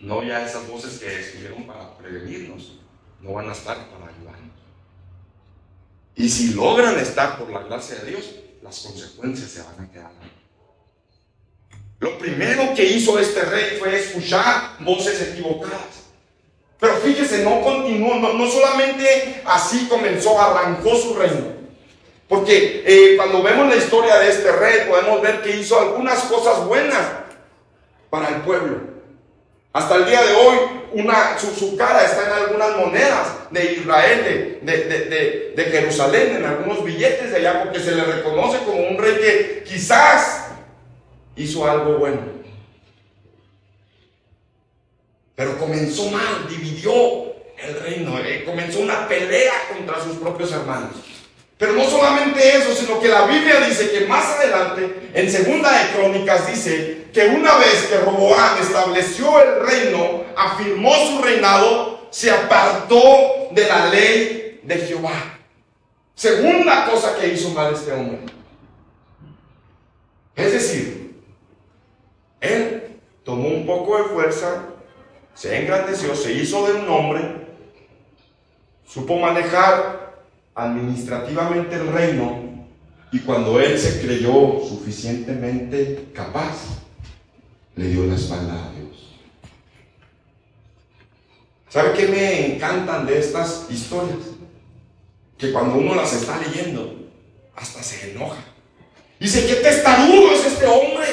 no 0.00 0.22
ya 0.22 0.46
esas 0.46 0.68
voces 0.68 0.98
que 0.98 1.20
estuvieron 1.20 1.66
para 1.66 1.96
prevenirnos, 1.96 2.80
no 3.24 3.32
van 3.32 3.48
a 3.48 3.52
estar 3.52 3.76
para 3.88 4.12
ayudarnos. 4.12 4.52
Y 6.14 6.28
si 6.28 6.52
logran 6.52 6.98
estar 6.98 7.38
por 7.38 7.50
la 7.50 7.60
gracia 7.60 7.96
de 7.96 8.10
Dios, 8.10 8.34
las 8.62 8.80
consecuencias 8.80 9.50
se 9.50 9.62
van 9.62 9.80
a 9.80 9.90
quedar. 9.90 10.10
Lo 12.00 12.18
primero 12.18 12.74
que 12.74 12.84
hizo 12.84 13.18
este 13.18 13.40
rey 13.42 13.78
fue 13.78 13.98
escuchar 13.98 14.76
voces 14.80 15.22
equivocadas. 15.22 16.04
Pero 16.78 16.96
fíjese, 16.96 17.42
no 17.42 17.62
continuó, 17.62 18.16
no, 18.16 18.50
solamente 18.50 19.42
así 19.46 19.88
comenzó, 19.88 20.38
arrancó 20.38 20.94
su 20.94 21.14
reino. 21.14 21.54
Porque 22.28 22.84
eh, 22.86 23.16
cuando 23.16 23.42
vemos 23.42 23.68
la 23.68 23.76
historia 23.76 24.16
de 24.18 24.28
este 24.28 24.52
rey, 24.52 24.86
podemos 24.88 25.22
ver 25.22 25.40
que 25.40 25.56
hizo 25.56 25.80
algunas 25.80 26.24
cosas 26.24 26.66
buenas 26.66 27.06
para 28.10 28.28
el 28.28 28.42
pueblo. 28.42 28.80
Hasta 29.72 29.96
el 29.96 30.04
día 30.04 30.22
de 30.22 30.34
hoy, 30.34 30.58
su, 31.38 31.76
cara 31.76 32.04
está 32.04 32.26
en 32.26 32.44
algunas 32.44 32.76
monedas 32.76 33.28
de 33.50 33.72
Israel, 33.72 34.60
de, 34.62 35.54
de, 35.54 35.64
Jerusalén, 35.64 36.36
en 36.36 36.44
algunos 36.44 36.84
billetes 36.84 37.30
de 37.30 37.36
allá, 37.36 37.64
porque 37.64 37.80
se 37.80 37.94
le 37.94 38.04
reconoce 38.04 38.58
como 38.64 38.88
un 38.88 38.98
rey 38.98 39.16
que 39.16 39.64
quizás 39.64 40.46
hizo 41.36 41.68
algo 41.68 41.98
bueno. 41.98 42.20
Pero 45.34 45.58
comenzó 45.58 46.10
mal, 46.10 46.48
dividió 46.48 46.92
el 47.58 47.80
reino, 47.80 48.18
eh, 48.20 48.44
comenzó 48.44 48.80
una 48.80 49.08
pelea 49.08 49.52
contra 49.72 50.02
sus 50.02 50.16
propios 50.16 50.52
hermanos. 50.52 51.13
Pero 51.64 51.76
no 51.76 51.84
solamente 51.88 52.58
eso, 52.58 52.74
sino 52.74 53.00
que 53.00 53.08
la 53.08 53.22
Biblia 53.22 53.58
dice 53.60 53.90
que 53.90 54.04
más 54.04 54.36
adelante, 54.36 55.10
en 55.14 55.30
Segunda 55.30 55.72
de 55.72 55.92
Crónicas, 55.94 56.46
dice 56.46 57.06
que 57.10 57.28
una 57.28 57.56
vez 57.56 57.86
que 57.88 57.96
Roboán 58.00 58.58
estableció 58.60 59.40
el 59.40 59.66
reino, 59.66 60.24
afirmó 60.36 60.94
su 60.94 61.22
reinado, 61.22 62.06
se 62.10 62.30
apartó 62.30 63.48
de 63.52 63.66
la 63.66 63.86
ley 63.86 64.60
de 64.62 64.76
Jehová. 64.76 65.38
Segunda 66.14 66.84
cosa 66.84 67.16
que 67.18 67.28
hizo 67.28 67.48
mal 67.48 67.72
este 67.72 67.92
hombre. 67.92 68.18
Es 70.36 70.52
decir, 70.52 71.14
él 72.42 72.98
tomó 73.24 73.48
un 73.48 73.64
poco 73.64 73.96
de 73.96 74.04
fuerza, 74.04 74.66
se 75.32 75.62
engrandeció, 75.62 76.14
se 76.14 76.30
hizo 76.34 76.66
de 76.66 76.74
un 76.74 76.90
hombre, 76.90 77.22
supo 78.86 79.16
manejar 79.16 80.03
administrativamente 80.54 81.74
el 81.74 81.88
reino 81.88 82.44
y 83.14 83.20
cuando 83.20 83.60
él 83.60 83.78
se 83.78 84.00
creyó 84.00 84.60
suficientemente 84.68 86.08
capaz, 86.12 86.80
le 87.76 87.88
dio 87.88 88.06
la 88.06 88.16
espalda 88.16 88.54
a 88.54 88.72
Dios. 88.72 89.14
¿Sabe 91.68 91.92
qué 91.92 92.08
me 92.08 92.54
encantan 92.54 93.06
de 93.06 93.18
estas 93.18 93.66
historias? 93.70 94.18
Que 95.38 95.52
cuando 95.52 95.76
uno 95.76 95.94
las 95.94 96.12
está 96.12 96.38
leyendo, 96.38 97.08
hasta 97.54 97.82
se 97.82 98.10
enoja. 98.10 98.42
Dice, 99.18 99.46
¿qué 99.46 99.54
testarudo 99.56 100.32
es 100.32 100.46
este 100.46 100.66
hombre? 100.66 101.06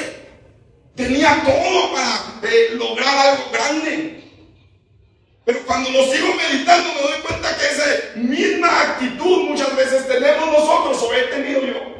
Tenía 0.94 1.42
todo 1.44 1.92
para 1.92 2.52
eh, 2.52 2.74
lograr 2.74 3.28
algo 3.28 3.44
grande. 3.52 4.21
Pero 5.44 5.58
cuando 5.66 5.90
lo 5.90 6.04
sigo 6.04 6.28
meditando 6.34 6.94
me 6.94 7.00
doy 7.00 7.20
cuenta 7.20 7.56
que 7.56 7.66
esa 7.66 7.84
misma 8.14 8.80
actitud 8.82 9.48
muchas 9.48 9.74
veces 9.74 10.06
tenemos 10.06 10.46
nosotros 10.46 11.02
o 11.02 11.14
he 11.14 11.22
tenido 11.24 11.62
yo. 11.62 11.92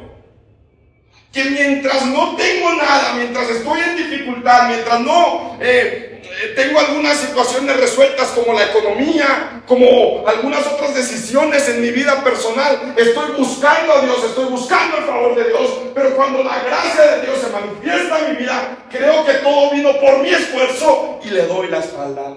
Que 1.33 1.45
mientras 1.45 2.05
no 2.05 2.35
tengo 2.37 2.73
nada, 2.75 3.15
mientras 3.15 3.49
estoy 3.49 3.81
en 3.81 3.97
dificultad, 3.97 4.69
mientras 4.69 5.01
no 5.01 5.57
eh, 5.59 6.21
eh, 6.23 6.53
tengo 6.55 6.79
algunas 6.79 7.17
situaciones 7.17 7.75
resueltas 7.77 8.29
como 8.29 8.53
la 8.53 8.65
economía, 8.65 9.63
como 9.67 10.25
algunas 10.25 10.65
otras 10.65 10.93
decisiones 10.93 11.67
en 11.67 11.81
mi 11.81 11.89
vida 11.89 12.23
personal, 12.23 12.93
estoy 12.95 13.31
buscando 13.37 13.93
a 13.93 14.01
Dios, 14.03 14.23
estoy 14.23 14.45
buscando 14.45 14.97
el 14.97 15.03
favor 15.03 15.35
de 15.35 15.49
Dios, 15.49 15.69
pero 15.93 16.15
cuando 16.15 16.43
la 16.43 16.63
gracia 16.63 17.15
de 17.15 17.21
Dios 17.23 17.39
se 17.39 17.49
manifiesta 17.49 18.19
en 18.19 18.31
mi 18.31 18.37
vida, 18.37 18.77
creo 18.89 19.25
que 19.25 19.33
todo 19.33 19.71
vino 19.71 19.99
por 19.99 20.19
mi 20.19 20.29
esfuerzo 20.29 21.19
y 21.25 21.29
le 21.31 21.45
doy 21.47 21.67
la 21.67 21.79
espalda 21.79 22.35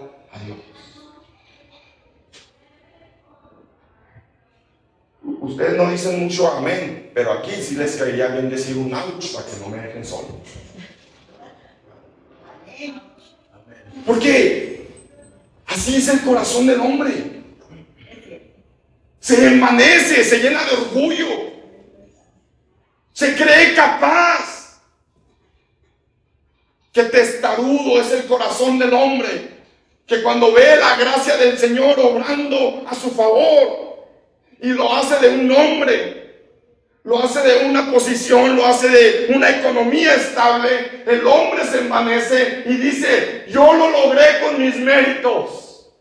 Ustedes 5.47 5.77
no 5.77 5.89
dicen 5.89 6.25
mucho 6.25 6.51
amén, 6.51 7.13
pero 7.15 7.33
aquí 7.33 7.53
sí 7.63 7.77
les 7.77 7.95
caería 7.95 8.27
bien 8.29 8.51
decir 8.51 8.77
un 8.77 8.93
ouch 8.93 9.33
para 9.33 9.47
que 9.47 9.57
no 9.61 9.69
me 9.69 9.79
dejen 9.79 10.05
solo. 10.05 10.41
Porque 14.05 14.89
así 15.67 15.97
es 15.97 16.09
el 16.09 16.23
corazón 16.23 16.67
del 16.67 16.81
hombre. 16.81 17.43
Se 19.21 19.47
envanece, 19.47 20.25
se 20.25 20.41
llena 20.41 20.65
de 20.65 20.73
orgullo. 20.73 21.29
Se 23.13 23.37
cree 23.37 23.73
capaz. 23.75 24.81
Que 26.93 27.05
testarudo 27.05 28.01
es 28.01 28.11
el 28.11 28.27
corazón 28.27 28.81
del 28.81 28.93
hombre. 28.93 29.63
Que 30.07 30.25
cuando 30.25 30.53
ve 30.53 30.77
la 30.77 30.97
gracia 30.97 31.37
del 31.37 31.57
Señor 31.57 32.01
obrando 32.01 32.85
a 32.89 32.95
su 32.97 33.11
favor 33.13 33.86
y 34.61 34.69
lo 34.69 34.95
hace 34.95 35.19
de 35.27 35.35
un 35.37 35.51
hombre, 35.51 36.27
lo 37.05 37.23
hace 37.23 37.41
de 37.41 37.67
una 37.67 37.91
posición, 37.91 38.57
lo 38.57 38.67
hace 38.67 38.89
de 38.89 39.35
una 39.35 39.51
economía 39.51 40.15
estable, 40.15 41.05
el 41.07 41.27
hombre 41.27 41.65
se 41.65 41.79
envanece 41.79 42.65
y 42.67 42.77
dice, 42.77 43.47
yo 43.49 43.73
lo 43.75 43.91
logré 43.91 44.41
con 44.43 44.61
mis 44.61 44.77
méritos. 44.77 45.93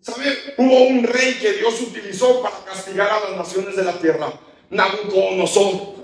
¿Sabe? 0.00 0.54
Hubo 0.56 0.82
un 0.88 1.04
rey 1.04 1.34
que 1.34 1.52
Dios 1.52 1.80
utilizó 1.80 2.42
para 2.42 2.56
castigar 2.64 3.08
a 3.08 3.28
las 3.28 3.36
naciones 3.36 3.76
de 3.76 3.84
la 3.84 3.92
tierra, 3.92 4.32
Nabucodonosor. 4.70 6.01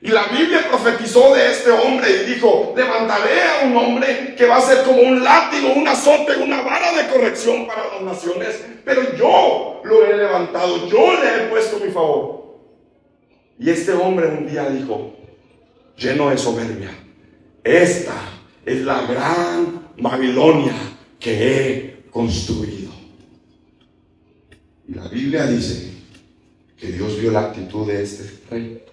Y 0.00 0.08
la 0.08 0.28
Biblia 0.28 0.64
profetizó 0.68 1.34
de 1.34 1.50
este 1.50 1.70
hombre 1.70 2.08
y 2.22 2.34
dijo, 2.34 2.72
levantaré 2.76 3.42
a 3.42 3.66
un 3.66 3.76
hombre 3.76 4.34
que 4.36 4.46
va 4.46 4.58
a 4.58 4.60
ser 4.60 4.84
como 4.84 5.02
un 5.02 5.24
látigo, 5.24 5.72
un 5.72 5.88
azote, 5.88 6.36
una 6.36 6.62
vara 6.62 6.92
de 6.92 7.08
corrección 7.08 7.66
para 7.66 7.84
las 7.94 8.02
naciones, 8.02 8.64
pero 8.84 9.16
yo 9.16 9.80
lo 9.84 10.06
he 10.06 10.16
levantado, 10.16 10.88
yo 10.88 11.14
le 11.20 11.28
he 11.28 11.48
puesto 11.48 11.84
mi 11.84 11.90
favor. 11.90 12.38
Y 13.58 13.70
este 13.70 13.92
hombre 13.92 14.28
un 14.28 14.46
día 14.46 14.70
dijo, 14.70 15.16
lleno 15.96 16.30
de 16.30 16.38
soberbia, 16.38 16.90
esta 17.64 18.14
es 18.64 18.82
la 18.82 19.02
gran 19.02 19.88
Babilonia 19.96 20.74
que 21.18 21.32
he 21.32 22.10
construido. 22.10 22.92
Y 24.86 24.94
la 24.94 25.08
Biblia 25.08 25.44
dice 25.46 25.92
que 26.78 26.92
Dios 26.92 27.20
vio 27.20 27.32
la 27.32 27.46
actitud 27.46 27.84
de 27.88 28.02
este 28.02 28.30
rey 28.48 28.84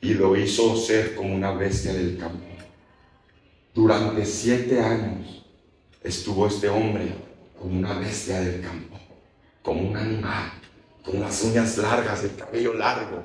y 0.00 0.14
lo 0.14 0.36
hizo 0.36 0.76
ser 0.76 1.14
como 1.14 1.34
una 1.34 1.52
bestia 1.52 1.92
del 1.92 2.16
campo. 2.16 2.46
Durante 3.74 4.24
siete 4.24 4.80
años 4.80 5.44
estuvo 6.02 6.46
este 6.46 6.68
hombre 6.68 7.12
como 7.58 7.78
una 7.78 7.98
bestia 7.98 8.40
del 8.40 8.62
campo, 8.62 8.98
como 9.62 9.90
un 9.90 9.96
animal, 9.96 10.52
con 11.04 11.20
las 11.20 11.42
uñas 11.44 11.76
largas, 11.76 12.24
el 12.24 12.34
cabello 12.34 12.74
largo. 12.74 13.22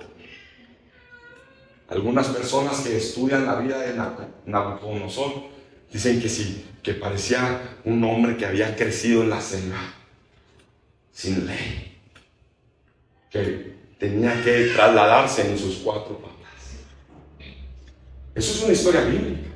Algunas 1.88 2.28
personas 2.28 2.82
que 2.82 2.98
estudian 2.98 3.46
la 3.46 3.60
vida 3.60 3.80
de 3.80 3.94
Nabucodonosor 4.46 5.46
dicen 5.92 6.20
que 6.20 6.30
sí, 6.30 6.66
que 6.84 6.94
parecía 6.94 7.78
un 7.86 8.04
hombre 8.04 8.38
que 8.38 8.46
había 8.46 8.76
crecido 8.76 9.24
en 9.24 9.30
la 9.30 9.42
selva, 9.42 9.94
sin 11.12 11.46
ley, 11.46 11.98
que 13.30 13.76
tenía 13.98 14.44
que 14.44 14.72
trasladarse 14.76 15.50
en 15.50 15.58
sus 15.58 15.78
cuatro 15.78 16.18
patas. 16.20 16.35
Eso 18.36 18.52
es 18.52 18.64
una 18.64 18.74
historia 18.74 19.02
bíblica. 19.02 19.50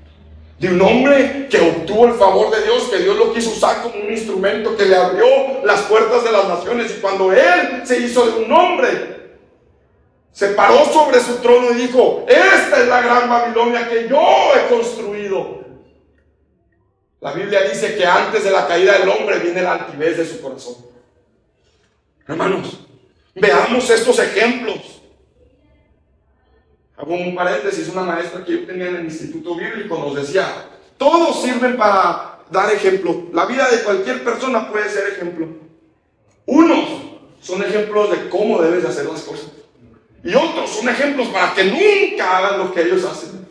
De 0.58 0.70
un 0.70 0.82
hombre 0.82 1.48
que 1.50 1.60
obtuvo 1.60 2.08
el 2.08 2.14
favor 2.14 2.50
de 2.54 2.64
Dios, 2.64 2.84
que 2.90 3.00
Dios 3.00 3.18
lo 3.18 3.34
quiso 3.34 3.52
usar 3.52 3.82
como 3.82 3.96
un 3.96 4.12
instrumento 4.12 4.76
que 4.76 4.86
le 4.86 4.96
abrió 4.96 5.26
las 5.64 5.82
puertas 5.82 6.24
de 6.24 6.32
las 6.32 6.48
naciones. 6.48 6.92
Y 6.98 7.02
cuando 7.02 7.32
él 7.32 7.82
se 7.86 8.00
hizo 8.00 8.26
de 8.26 8.44
un 8.44 8.52
hombre, 8.52 9.20
se 10.32 10.50
paró 10.50 10.86
sobre 10.86 11.20
su 11.20 11.36
trono 11.36 11.72
y 11.72 11.76
dijo, 11.76 12.26
esta 12.28 12.82
es 12.82 12.88
la 12.88 13.02
gran 13.02 13.30
Babilonia 13.30 13.90
que 13.90 14.08
yo 14.10 14.22
he 14.56 14.74
construido. 14.74 15.60
La 17.22 17.34
Biblia 17.34 17.62
dice 17.64 17.96
que 17.98 18.06
antes 18.06 18.44
de 18.44 18.52
la 18.52 18.66
caída 18.66 18.98
del 18.98 19.10
hombre 19.10 19.40
viene 19.40 19.62
la 19.62 19.74
altivez 19.74 20.18
de 20.18 20.26
su 20.26 20.42
corazón. 20.42 20.76
Hermanos, 22.28 22.80
veamos 23.36 23.90
estos 23.90 24.20
ejemplos. 24.20 24.99
Hago 27.00 27.16
un 27.16 27.34
paréntesis, 27.34 27.88
una 27.88 28.02
maestra 28.02 28.44
que 28.44 28.52
yo 28.52 28.66
tenía 28.66 28.90
en 28.90 28.98
el 28.98 29.06
Instituto 29.06 29.56
Bíblico 29.56 29.98
nos 29.98 30.16
decía, 30.16 30.66
todos 30.98 31.42
sirven 31.42 31.78
para 31.78 32.40
dar 32.52 32.74
ejemplo. 32.74 33.30
La 33.32 33.46
vida 33.46 33.70
de 33.70 33.84
cualquier 33.84 34.22
persona 34.22 34.70
puede 34.70 34.90
ser 34.90 35.14
ejemplo. 35.14 35.48
Unos 36.46 36.90
son 37.40 37.64
ejemplos 37.64 38.12
de 38.12 38.28
cómo 38.28 38.62
debes 38.62 38.84
hacer 38.84 39.06
las 39.06 39.22
cosas. 39.22 39.50
Y 40.26 40.34
otros 40.36 40.70
son 40.70 40.90
ejemplos 40.90 41.30
para 41.30 41.54
que 41.54 41.64
nunca 41.64 42.38
hagan 42.38 42.60
lo 42.60 42.74
que 42.74 42.82
ellos 42.82 43.06
hacen. 43.06 43.48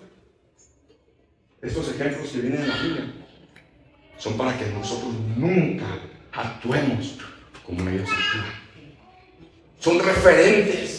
Estos 1.62 1.88
ejemplos 1.88 2.28
que 2.28 2.40
vienen 2.40 2.60
en 2.60 2.68
la 2.68 2.76
Biblia 2.76 3.14
son 4.18 4.36
para 4.36 4.58
que 4.58 4.66
nosotros 4.66 5.14
nunca 5.38 5.86
actuemos 6.32 7.16
como 7.64 7.88
ellos 7.88 8.10
actúan. 8.10 8.52
Son 9.78 9.98
referentes 10.00 10.97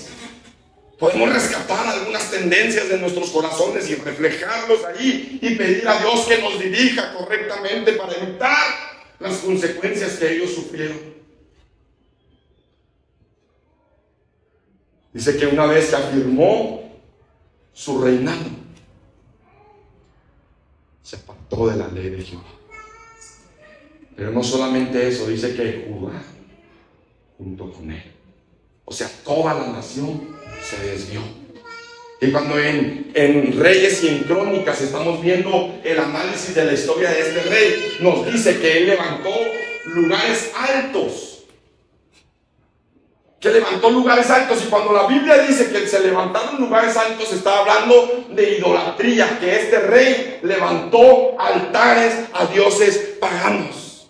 Podemos 0.99 1.33
rescatar 1.33 1.87
algunas 1.87 2.29
tendencias 2.29 2.89
de 2.89 2.97
nuestros 2.97 3.29
corazones 3.29 3.89
y 3.89 3.95
reflejarlos 3.95 4.83
ahí 4.83 5.39
y 5.41 5.55
pedir 5.55 5.87
a 5.87 5.97
Dios 5.97 6.27
que 6.27 6.41
nos 6.41 6.59
dirija 6.59 7.13
correctamente 7.13 7.93
para 7.93 8.15
evitar 8.15 8.57
las 9.17 9.37
consecuencias 9.37 10.17
que 10.17 10.35
ellos 10.35 10.53
sufrieron. 10.53 10.99
Dice 15.13 15.37
que 15.37 15.47
una 15.47 15.67
vez 15.67 15.89
que 15.89 15.95
afirmó 15.95 16.91
su 17.73 18.01
reinado, 18.01 18.49
se 21.01 21.15
apartó 21.15 21.67
de 21.69 21.77
la 21.77 21.87
ley 21.87 22.09
de 22.09 22.21
Jehová. 22.21 22.43
Pero 24.17 24.31
no 24.31 24.43
solamente 24.43 25.07
eso, 25.07 25.27
dice 25.27 25.55
que 25.55 25.89
Judá 25.89 26.21
junto 27.37 27.71
con 27.71 27.89
él. 27.89 28.03
O 28.83 28.91
sea, 28.91 29.09
toda 29.23 29.53
la 29.53 29.67
nación 29.67 30.38
se 30.69 30.77
desvió. 30.83 31.21
Y 32.21 32.31
cuando 32.31 32.59
en, 32.59 33.11
en, 33.13 33.59
Reyes 33.59 34.03
y 34.03 34.09
en 34.09 34.23
Crónicas 34.23 34.81
estamos 34.81 35.21
viendo 35.21 35.79
el 35.83 35.99
análisis 35.99 36.53
de 36.53 36.65
la 36.65 36.73
historia 36.73 37.11
de 37.11 37.21
este 37.21 37.41
rey, 37.43 37.97
nos 38.01 38.25
dice 38.25 38.59
que 38.59 38.77
él 38.77 38.87
levantó 38.87 39.29
lugares 39.85 40.51
altos. 40.53 41.45
Que 43.39 43.51
levantó 43.51 43.89
lugares 43.89 44.29
altos. 44.29 44.61
Y 44.65 44.67
cuando 44.67 44.91
la 44.91 45.07
Biblia 45.07 45.37
dice 45.43 45.71
que 45.71 45.87
se 45.87 46.01
levantaron 46.01 46.59
lugares 46.59 46.97
altos, 46.97 47.31
está 47.31 47.59
hablando 47.59 48.25
de 48.31 48.57
idolatría. 48.57 49.39
Que 49.39 49.55
este 49.55 49.79
rey 49.79 50.39
levantó 50.43 51.39
altares 51.39 52.13
a 52.33 52.47
dioses 52.47 53.15
paganos. 53.17 54.09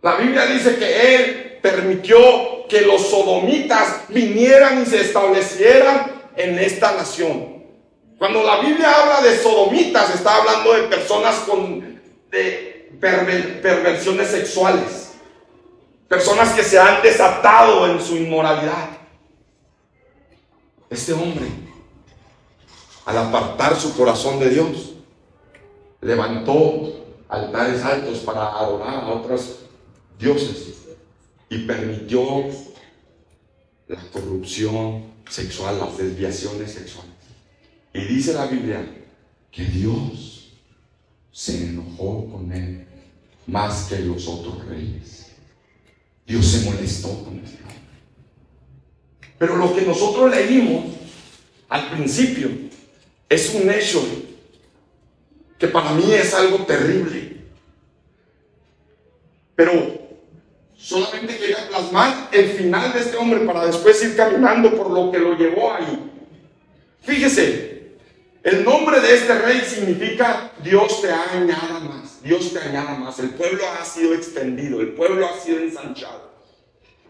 La 0.00 0.16
Biblia 0.16 0.46
dice 0.46 0.76
que 0.76 1.14
él 1.14 1.58
permitió 1.60 2.59
que 2.70 2.82
los 2.82 3.08
sodomitas 3.08 4.02
vinieran 4.08 4.82
y 4.82 4.86
se 4.86 5.00
establecieran 5.00 6.12
en 6.36 6.58
esta 6.58 6.92
nación. 6.92 7.64
Cuando 8.16 8.42
la 8.44 8.60
Biblia 8.60 8.94
habla 8.94 9.20
de 9.22 9.36
sodomitas, 9.38 10.14
está 10.14 10.36
hablando 10.36 10.72
de 10.72 10.82
personas 10.84 11.34
con 11.40 12.00
perversiones 13.00 14.28
sexuales, 14.28 15.12
personas 16.08 16.52
que 16.52 16.62
se 16.62 16.78
han 16.78 17.02
desatado 17.02 17.86
en 17.90 18.00
su 18.00 18.16
inmoralidad. 18.16 18.90
Este 20.88 21.12
hombre, 21.12 21.46
al 23.04 23.18
apartar 23.18 23.74
su 23.74 23.96
corazón 23.96 24.38
de 24.38 24.50
Dios, 24.50 24.92
levantó 26.00 27.04
altares 27.28 27.82
altos 27.84 28.18
para 28.20 28.46
adorar 28.48 29.04
a 29.04 29.08
otros 29.08 29.60
dioses 30.18 30.79
y 31.50 31.58
permitió 31.58 32.44
la 33.88 34.00
corrupción 34.12 35.04
sexual, 35.28 35.78
las 35.78 35.98
desviaciones 35.98 36.72
sexuales. 36.72 37.10
Y 37.92 38.04
dice 38.04 38.32
la 38.32 38.46
Biblia 38.46 38.86
que 39.50 39.64
Dios 39.64 40.52
se 41.32 41.66
enojó 41.66 42.30
con 42.30 42.52
él 42.52 42.86
más 43.48 43.88
que 43.88 43.98
los 43.98 44.28
otros 44.28 44.64
reyes. 44.66 45.32
Dios 46.24 46.46
se 46.46 46.70
molestó 46.70 47.24
con 47.24 47.40
este 47.40 47.60
hombre. 47.62 47.76
Pero 49.36 49.56
lo 49.56 49.74
que 49.74 49.82
nosotros 49.82 50.30
leímos 50.30 50.84
al 51.68 51.90
principio 51.90 52.48
es 53.28 53.54
un 53.54 53.68
hecho 53.70 54.06
que 55.58 55.66
para 55.66 55.92
mí 55.94 56.12
es 56.12 56.32
algo 56.32 56.58
terrible. 56.64 57.38
Pero 59.56 59.99
Solamente 60.80 61.36
quería 61.36 61.68
plasmar 61.68 62.30
el 62.32 62.48
final 62.52 62.92
de 62.94 63.00
este 63.00 63.16
hombre 63.18 63.40
para 63.40 63.66
después 63.66 64.02
ir 64.02 64.16
caminando 64.16 64.74
por 64.74 64.90
lo 64.90 65.12
que 65.12 65.18
lo 65.18 65.36
llevó 65.36 65.74
ahí. 65.74 66.10
Fíjese, 67.02 67.96
el 68.42 68.64
nombre 68.64 68.98
de 69.00 69.14
este 69.14 69.38
rey 69.38 69.60
significa 69.60 70.52
Dios 70.64 71.02
te 71.02 71.12
añada 71.12 71.80
más, 71.80 72.22
Dios 72.22 72.54
te 72.54 72.60
añada 72.60 72.94
más. 72.94 73.18
El 73.18 73.30
pueblo 73.30 73.62
ha 73.78 73.84
sido 73.84 74.14
extendido, 74.14 74.80
el 74.80 74.92
pueblo 74.92 75.26
ha 75.26 75.38
sido 75.38 75.58
ensanchado. 75.58 76.30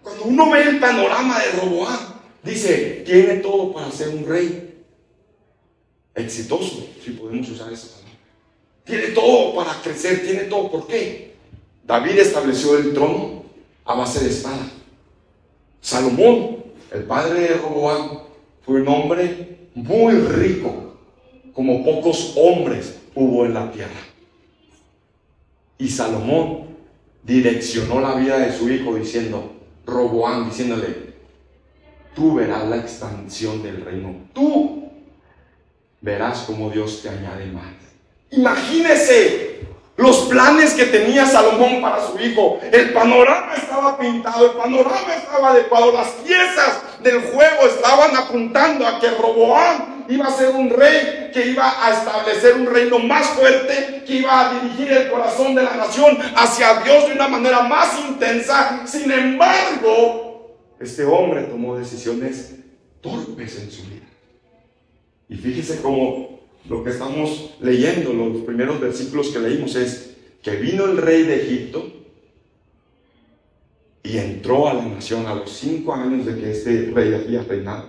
Cuando 0.03 0.25
uno 0.25 0.51
ve 0.51 0.63
el 0.63 0.81
panorama 0.81 1.39
de 1.39 1.53
Roboán, 1.53 2.21
dice, 2.43 3.05
tiene 3.07 3.37
todo 3.37 3.73
para 3.73 3.93
ser 3.93 4.09
un 4.09 4.27
rey. 4.27 4.83
exitoso, 6.17 6.89
si 7.05 7.13
podemos 7.13 7.49
usar 7.49 7.73
esa 7.73 7.87
palabra. 7.87 8.19
Tiene 8.85 9.07
todo 9.09 9.55
para 9.55 9.81
crecer, 9.81 10.23
tiene 10.23 10.45
todo. 10.45 10.69
¿Por 10.73 10.89
qué? 10.89 11.37
David 11.85 12.19
estableció 12.19 12.77
el 12.77 12.93
trono 12.93 13.40
a 13.91 13.95
base 13.95 14.21
de 14.21 14.31
espada. 14.31 14.71
Salomón, 15.81 16.65
el 16.93 17.03
padre 17.05 17.41
de 17.41 17.55
Roboam, 17.55 18.21
fue 18.65 18.83
un 18.83 18.89
hombre 18.89 19.69
muy 19.75 20.15
rico, 20.15 20.95
como 21.53 21.85
pocos 21.85 22.35
hombres 22.37 23.01
hubo 23.15 23.45
en 23.47 23.55
la 23.55 23.71
tierra. 23.73 24.01
Y 25.79 25.89
Salomón 25.89 26.67
direccionó 27.25 28.01
la 28.01 28.15
vida 28.15 28.39
de 28.39 28.53
su 28.53 28.71
hijo 28.71 28.95
diciendo, 28.95 29.53
Roboam, 29.87 30.49
diciéndole, 30.49 31.11
tú 32.15 32.35
verás 32.35 32.69
la 32.69 32.77
expansión 32.77 33.63
del 33.63 33.85
reino. 33.85 34.15
Tú 34.33 34.85
verás 36.01 36.45
cómo 36.47 36.71
Dios 36.71 37.03
te 37.03 37.09
añade 37.09 37.47
más. 37.47 37.73
Imagínese 38.31 39.61
los 40.01 40.23
planes 40.23 40.73
que 40.73 40.87
tenía 40.87 41.27
Salomón 41.27 41.83
para 41.83 42.07
su 42.07 42.19
hijo. 42.19 42.59
El 42.73 42.93
panorama 42.93 43.55
estaba 43.55 43.99
pintado, 43.99 44.47
el 44.47 44.53
panorama 44.53 45.15
estaba 45.15 45.51
adecuado, 45.51 45.93
las 45.93 46.09
piezas 46.25 46.81
del 47.03 47.21
juego 47.21 47.67
estaban 47.67 48.17
apuntando 48.17 48.87
a 48.87 48.99
que 48.99 49.11
Roboam 49.11 50.05
iba 50.09 50.27
a 50.27 50.31
ser 50.31 50.51
un 50.51 50.71
rey 50.71 51.31
que 51.33 51.49
iba 51.49 51.87
a 51.87 51.93
establecer 51.93 52.55
un 52.55 52.67
reino 52.67 52.99
más 52.99 53.27
fuerte, 53.29 54.03
que 54.07 54.15
iba 54.15 54.49
a 54.49 54.55
dirigir 54.55 54.91
el 54.91 55.11
corazón 55.11 55.55
de 55.55 55.63
la 55.63 55.77
nación 55.77 56.19
hacia 56.35 56.81
Dios 56.83 57.07
de 57.07 57.13
una 57.13 57.29
manera 57.29 57.61
más 57.61 57.99
intensa. 57.99 58.87
Sin 58.87 59.11
embargo, 59.13 60.57
este 60.81 61.05
hombre 61.05 61.43
tomó 61.43 61.77
decisiones 61.77 62.55
torpes 63.03 63.59
en 63.61 63.71
su 63.71 63.83
vida. 63.83 64.07
Y 65.29 65.37
fíjese 65.37 65.81
cómo 65.83 66.40
lo 66.69 66.85
que 66.85 66.91
estamos 66.91 67.55
leyendo, 67.61 68.13
los 68.13 68.43
primeros 68.43 68.81
versículos 68.81 69.29
que 69.29 69.39
leímos 69.39 69.75
es 69.77 70.17
que 70.43 70.57
vino 70.57 70.85
el 70.87 70.97
rey 70.97 71.23
de 71.25 71.43
Egipto 71.43 71.93
y 74.03 74.17
entró 74.19 74.69
a 74.69 74.75
la 74.75 74.87
nación 74.87 75.27
a 75.27 75.35
los 75.35 75.51
cinco 75.51 75.95
años 75.95 76.27
de 76.27 76.37
que 76.37 76.51
este 76.51 76.91
rey 76.91 77.15
había 77.15 77.43
reinado. 77.43 77.89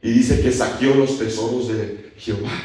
Y 0.00 0.10
dice 0.12 0.40
que 0.40 0.52
saqueó 0.52 0.94
los 0.94 1.18
tesoros 1.18 1.68
de 1.68 2.12
Jehová 2.16 2.62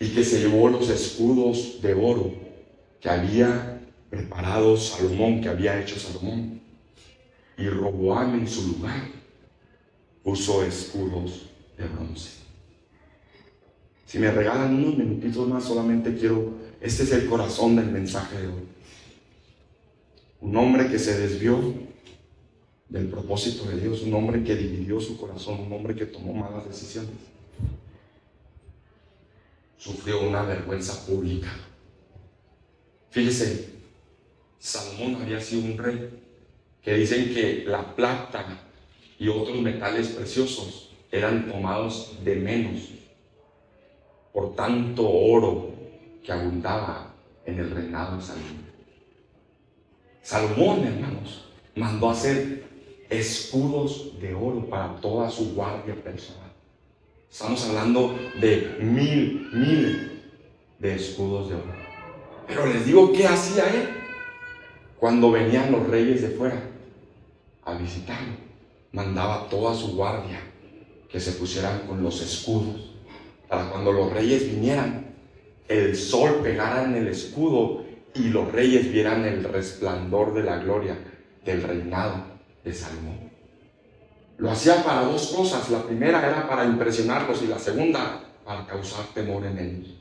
y 0.00 0.08
que 0.08 0.24
se 0.24 0.40
llevó 0.40 0.68
los 0.68 0.88
escudos 0.88 1.80
de 1.82 1.94
oro 1.94 2.34
que 3.00 3.10
había 3.10 3.80
preparado 4.08 4.76
Salomón, 4.76 5.40
que 5.40 5.48
había 5.48 5.80
hecho 5.80 5.98
Salomón. 5.98 6.60
Y 7.56 7.68
Roboam 7.68 8.40
en 8.40 8.48
su 8.48 8.66
lugar 8.68 9.08
puso 10.22 10.64
escudos 10.64 11.46
de 11.76 11.86
bronce. 11.86 12.43
Si 14.06 14.18
me 14.18 14.30
regalan 14.30 14.74
unos 14.74 14.96
minutitos 14.96 15.48
más, 15.48 15.64
solamente 15.64 16.14
quiero, 16.16 16.52
este 16.80 17.04
es 17.04 17.12
el 17.12 17.26
corazón 17.26 17.76
del 17.76 17.86
mensaje 17.86 18.38
de 18.38 18.46
hoy. 18.48 18.62
Un 20.40 20.56
hombre 20.56 20.88
que 20.88 20.98
se 20.98 21.18
desvió 21.18 21.58
del 22.88 23.06
propósito 23.06 23.66
de 23.68 23.80
Dios, 23.80 24.02
un 24.02 24.14
hombre 24.14 24.44
que 24.44 24.54
dividió 24.54 25.00
su 25.00 25.16
corazón, 25.16 25.60
un 25.60 25.72
hombre 25.72 25.94
que 25.94 26.06
tomó 26.06 26.34
malas 26.34 26.66
decisiones. 26.66 27.12
Sufrió 29.78 30.28
una 30.28 30.42
vergüenza 30.42 31.04
pública. 31.06 31.52
Fíjese, 33.10 33.70
Salomón 34.58 35.22
había 35.22 35.40
sido 35.40 35.62
un 35.62 35.78
rey 35.78 36.10
que 36.82 36.94
dicen 36.94 37.32
que 37.32 37.64
la 37.66 37.94
plata 37.94 38.60
y 39.18 39.28
otros 39.28 39.60
metales 39.60 40.08
preciosos 40.08 40.90
eran 41.10 41.50
tomados 41.50 42.18
de 42.24 42.36
menos 42.36 42.90
por 44.34 44.56
tanto 44.56 45.08
oro 45.08 45.70
que 46.24 46.32
abundaba 46.32 47.14
en 47.46 47.60
el 47.60 47.70
reinado 47.70 48.16
de 48.16 48.22
Salomón. 48.22 48.64
Salomón, 50.22 50.84
hermanos, 50.84 51.44
mandó 51.76 52.10
hacer 52.10 52.64
escudos 53.08 54.18
de 54.20 54.34
oro 54.34 54.68
para 54.68 54.96
toda 54.96 55.30
su 55.30 55.54
guardia 55.54 55.94
personal. 55.94 56.50
Estamos 57.30 57.64
hablando 57.68 58.18
de 58.40 58.76
mil, 58.80 59.50
mil 59.52 60.22
de 60.80 60.94
escudos 60.96 61.50
de 61.50 61.54
oro. 61.54 61.74
Pero 62.48 62.66
les 62.66 62.84
digo, 62.86 63.12
¿qué 63.12 63.28
hacía 63.28 63.68
él? 63.72 63.88
Cuando 64.98 65.30
venían 65.30 65.70
los 65.70 65.86
reyes 65.86 66.22
de 66.22 66.30
fuera 66.30 66.60
a 67.64 67.74
visitarlo, 67.74 68.32
mandaba 68.90 69.48
toda 69.48 69.74
su 69.74 69.94
guardia 69.94 70.40
que 71.08 71.20
se 71.20 71.32
pusieran 71.32 71.86
con 71.86 72.02
los 72.02 72.20
escudos 72.20 72.93
para 73.48 73.68
cuando 73.70 73.92
los 73.92 74.12
reyes 74.12 74.46
vinieran, 74.50 75.06
el 75.68 75.96
sol 75.96 76.40
pegara 76.42 76.84
en 76.84 76.96
el 76.96 77.08
escudo 77.08 77.84
y 78.14 78.28
los 78.28 78.50
reyes 78.52 78.92
vieran 78.92 79.24
el 79.24 79.44
resplandor 79.44 80.34
de 80.34 80.42
la 80.42 80.58
gloria 80.58 80.96
del 81.44 81.62
reinado 81.62 82.24
de 82.64 82.72
Salomón. 82.72 83.30
Lo 84.38 84.50
hacía 84.50 84.82
para 84.82 85.02
dos 85.02 85.28
cosas. 85.28 85.70
La 85.70 85.82
primera 85.82 86.26
era 86.26 86.48
para 86.48 86.64
impresionarlos 86.64 87.42
y 87.42 87.46
la 87.46 87.58
segunda 87.58 88.20
para 88.44 88.66
causar 88.66 89.06
temor 89.14 89.44
en 89.46 89.58
ellos. 89.58 89.94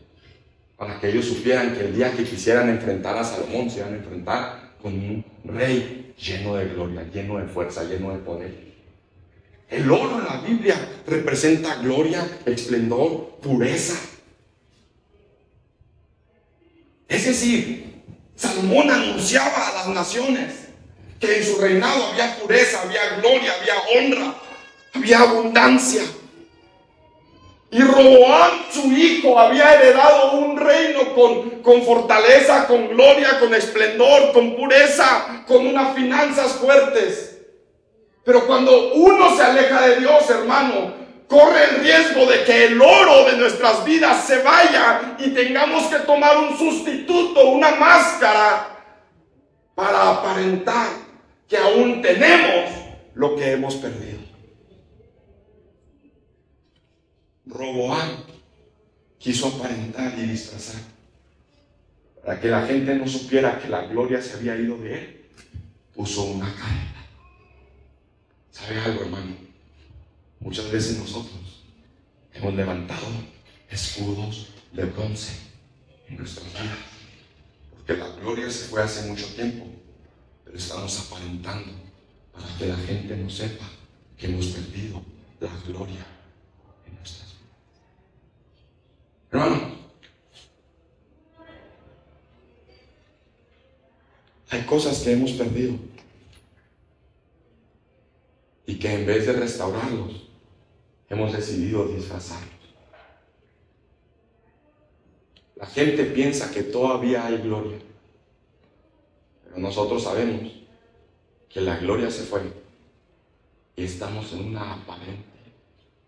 Para 0.78 1.00
que 1.00 1.10
ellos 1.10 1.26
supieran 1.26 1.76
que 1.76 1.86
el 1.86 1.96
día 1.96 2.12
que 2.12 2.24
quisieran 2.24 2.70
enfrentar 2.70 3.18
a 3.18 3.24
Salomón 3.24 3.70
se 3.70 3.80
iban 3.80 3.94
a 3.94 3.98
enfrentar 3.98 4.74
con 4.82 4.94
un 4.94 5.26
rey 5.46 6.14
lleno 6.18 6.56
de 6.56 6.66
gloria, 6.70 7.04
lleno 7.14 7.38
de 7.38 7.46
fuerza, 7.46 7.84
lleno 7.84 8.12
de 8.12 8.20
poder. 8.20 8.73
El 9.70 9.92
oro 9.92 10.20
en 10.20 10.26
la 10.26 10.38
Biblia 10.38 10.76
representa 11.08 11.76
gloria, 11.76 12.28
esplendor, 12.46 13.38
pureza. 13.42 13.96
Es 17.08 17.26
decir, 17.26 18.04
Salomón 18.36 18.90
anunciaba 18.90 19.70
a 19.70 19.74
las 19.74 19.88
naciones 19.88 20.54
que 21.20 21.38
en 21.38 21.46
su 21.46 21.58
reinado 21.60 22.08
había 22.08 22.36
pureza, 22.38 22.82
había 22.82 23.16
gloria, 23.18 23.54
había 23.60 23.74
honra, 23.96 24.36
había 24.94 25.20
abundancia. 25.20 26.04
Y 27.72 27.82
Roboam, 27.82 28.52
su 28.72 28.92
hijo, 28.92 29.40
había 29.40 29.74
heredado 29.74 30.34
un 30.34 30.58
reino 30.58 31.16
con, 31.16 31.62
con 31.64 31.84
fortaleza, 31.84 32.68
con 32.68 32.90
gloria, 32.90 33.40
con 33.40 33.56
esplendor, 33.56 34.32
con 34.32 34.56
pureza, 34.56 35.44
con 35.48 35.66
unas 35.66 35.96
finanzas 35.96 36.52
fuertes. 36.54 37.33
Pero 38.24 38.48
cuando 38.48 38.94
uno 38.94 39.36
se 39.36 39.44
aleja 39.44 39.88
de 39.88 40.00
Dios, 40.00 40.30
hermano, 40.30 40.94
corre 41.28 41.64
el 41.66 41.82
riesgo 41.82 42.26
de 42.26 42.44
que 42.46 42.66
el 42.68 42.82
oro 42.82 43.26
de 43.26 43.38
nuestras 43.38 43.84
vidas 43.84 44.26
se 44.26 44.42
vaya 44.42 45.16
y 45.20 45.30
tengamos 45.32 45.88
que 45.88 46.00
tomar 46.00 46.38
un 46.38 46.58
sustituto, 46.58 47.50
una 47.50 47.76
máscara, 47.76 48.70
para 49.76 50.12
aparentar 50.12 50.88
que 51.48 51.58
aún 51.58 52.02
tenemos 52.02 52.72
lo 53.16 53.36
que 53.36 53.52
hemos 53.52 53.76
perdido. 53.76 54.20
Roboán 57.46 58.24
quiso 59.18 59.48
aparentar 59.48 60.14
y 60.18 60.22
disfrazar 60.22 60.82
para 62.24 62.40
que 62.40 62.48
la 62.48 62.66
gente 62.66 62.96
no 62.96 63.06
supiera 63.06 63.60
que 63.60 63.68
la 63.68 63.82
gloria 63.82 64.22
se 64.22 64.38
había 64.38 64.56
ido 64.56 64.78
de 64.78 64.94
él. 64.94 65.26
Puso 65.94 66.24
una 66.24 66.46
cara 66.56 67.03
¿Sabe 68.54 68.80
algo, 68.80 69.02
hermano? 69.02 69.36
Muchas 70.40 70.72
veces 70.72 71.00
nosotros 71.00 71.64
hemos 72.34 72.54
levantado 72.54 73.08
escudos 73.68 74.50
de 74.72 74.86
bronce 74.86 75.34
en 76.08 76.18
nuestras 76.18 76.46
vidas. 76.54 76.78
Porque 77.72 77.98
la 77.98 78.10
gloria 78.10 78.50
se 78.52 78.66
fue 78.66 78.84
hace 78.84 79.10
mucho 79.10 79.26
tiempo, 79.34 79.66
pero 80.46 80.56
estamos 80.56 81.00
aparentando 81.00 81.74
para 82.32 82.46
que 82.58 82.68
la 82.68 82.78
gente 82.78 83.18
no 83.18 83.28
sepa 83.28 83.66
que 84.16 84.28
hemos 84.28 84.46
perdido 84.48 85.02
la 85.40 85.50
gloria 85.68 86.06
en 86.86 86.96
nuestras 86.96 87.30
vidas. 87.30 87.42
Hermano, 89.32 89.76
hay 94.52 94.62
cosas 94.62 95.00
que 95.00 95.14
hemos 95.14 95.32
perdido 95.32 95.93
y 98.74 98.80
que 98.80 98.92
en 98.92 99.06
vez 99.06 99.28
de 99.28 99.34
restaurarlos, 99.34 100.24
hemos 101.08 101.32
decidido 101.32 101.88
disfrazarlos. 101.90 102.50
La 105.56 105.68
gente 105.68 106.06
piensa 106.06 106.52
que 106.52 106.64
todavía 106.64 107.24
hay 107.28 107.38
gloria, 107.38 107.78
pero 109.44 109.60
nosotros 109.60 110.04
sabemos 110.04 110.52
que 111.48 111.62
la 111.62 111.78
gloria 111.78 112.10
se 112.10 112.24
fue 112.24 112.42
y 113.76 113.84
estamos 113.84 114.34
en 114.34 114.48
una 114.48 114.74
aparente 114.74 115.24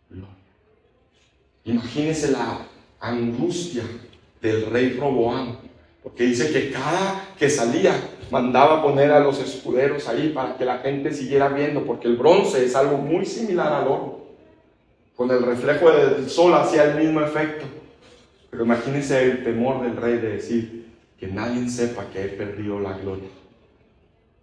gloria. 0.09 0.33
Imagínese 1.65 2.31
la 2.31 2.67
angustia 2.99 3.83
del 4.41 4.65
rey 4.71 4.97
Roboam, 4.97 5.55
porque 6.01 6.23
dice 6.23 6.51
que 6.51 6.71
cada 6.71 7.35
que 7.37 7.47
salía 7.47 8.14
mandaba 8.31 8.81
poner 8.81 9.11
a 9.11 9.19
los 9.19 9.39
escuderos 9.39 10.07
ahí 10.07 10.29
para 10.29 10.57
que 10.57 10.65
la 10.65 10.79
gente 10.79 11.13
siguiera 11.13 11.49
viendo, 11.49 11.85
porque 11.85 12.07
el 12.07 12.17
bronce 12.17 12.65
es 12.65 12.75
algo 12.75 12.97
muy 12.97 13.25
similar 13.25 13.71
al 13.73 13.87
oro. 13.87 14.25
con 15.15 15.31
el 15.31 15.43
reflejo 15.43 15.89
del 15.89 16.29
sol 16.29 16.53
hacía 16.55 16.83
el 16.83 17.01
mismo 17.01 17.21
efecto. 17.21 17.65
Pero 18.49 18.65
imagínense 18.65 19.23
el 19.23 19.43
temor 19.45 19.81
del 19.81 19.95
rey 19.95 20.17
de 20.17 20.29
decir 20.29 20.93
que 21.17 21.27
nadie 21.27 21.69
sepa 21.69 22.09
que 22.11 22.25
he 22.25 22.27
perdido 22.27 22.81
la 22.81 22.97
gloria. 22.97 23.29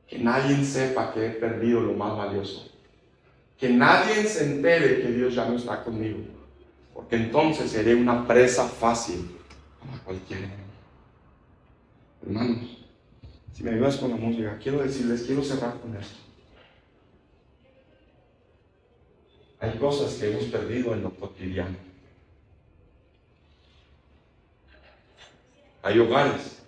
Que 0.08 0.18
nadie 0.18 0.64
sepa 0.64 1.12
que 1.12 1.26
he 1.26 1.30
perdido 1.30 1.80
lo 1.80 1.92
más 1.92 2.16
valioso. 2.16 2.70
Que 3.58 3.68
nadie 3.68 4.24
se 4.24 4.44
entere 4.44 5.02
que 5.02 5.08
Dios 5.08 5.34
ya 5.34 5.46
no 5.46 5.56
está 5.56 5.84
conmigo. 5.84 6.20
Porque 6.94 7.16
entonces 7.16 7.70
seré 7.70 7.94
una 7.94 8.26
presa 8.26 8.66
fácil 8.66 9.30
para 9.78 10.02
cualquiera. 10.04 10.48
Hermanos, 12.22 12.81
si 13.52 13.62
me 13.62 13.70
ayudas 13.70 13.96
con 13.96 14.10
la 14.10 14.16
música, 14.16 14.58
quiero 14.62 14.82
decirles, 14.82 15.22
quiero 15.22 15.42
cerrar 15.42 15.78
con 15.80 15.96
esto. 15.96 16.16
Hay 19.60 19.78
cosas 19.78 20.14
que 20.14 20.30
hemos 20.30 20.44
perdido 20.44 20.92
en 20.94 21.02
lo 21.02 21.14
cotidiano. 21.14 21.76
Hay 25.82 25.98
hogares 25.98 26.62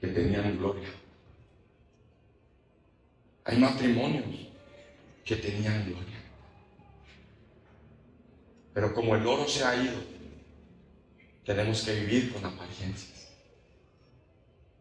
que 0.00 0.06
tenían 0.06 0.56
gloria. 0.58 0.88
Hay 3.44 3.58
matrimonios 3.58 4.48
que 5.24 5.36
tenían 5.36 5.84
gloria. 5.86 6.18
Pero 8.72 8.94
como 8.94 9.16
el 9.16 9.26
oro 9.26 9.46
se 9.48 9.64
ha 9.64 9.74
ido, 9.82 9.98
tenemos 11.44 11.82
que 11.82 11.94
vivir 12.00 12.32
con 12.32 12.44
apariencias. 12.44 13.32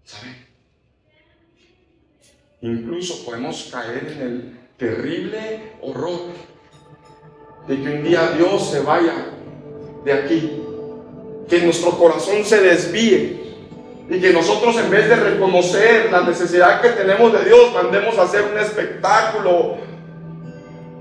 ¿Saben? 0.03 0.46
Incluso 2.61 3.23
podemos 3.23 3.69
caer 3.71 4.13
en 4.15 4.21
el 4.21 4.59
terrible 4.77 5.73
horror 5.81 6.21
de 7.67 7.75
que 7.75 7.89
un 7.89 8.03
día 8.03 8.31
Dios 8.35 8.71
se 8.71 8.79
vaya 8.79 9.27
de 10.03 10.13
aquí, 10.13 10.61
que 11.47 11.61
nuestro 11.61 11.91
corazón 11.91 12.43
se 12.43 12.61
desvíe 12.61 13.47
y 14.09 14.19
que 14.19 14.33
nosotros 14.33 14.77
en 14.77 14.89
vez 14.89 15.07
de 15.07 15.17
reconocer 15.17 16.11
la 16.11 16.21
necesidad 16.21 16.81
que 16.81 16.89
tenemos 16.89 17.31
de 17.33 17.45
Dios, 17.45 17.73
mandemos 17.73 18.17
a 18.17 18.23
hacer 18.23 18.43
un 18.43 18.57
espectáculo 18.57 19.75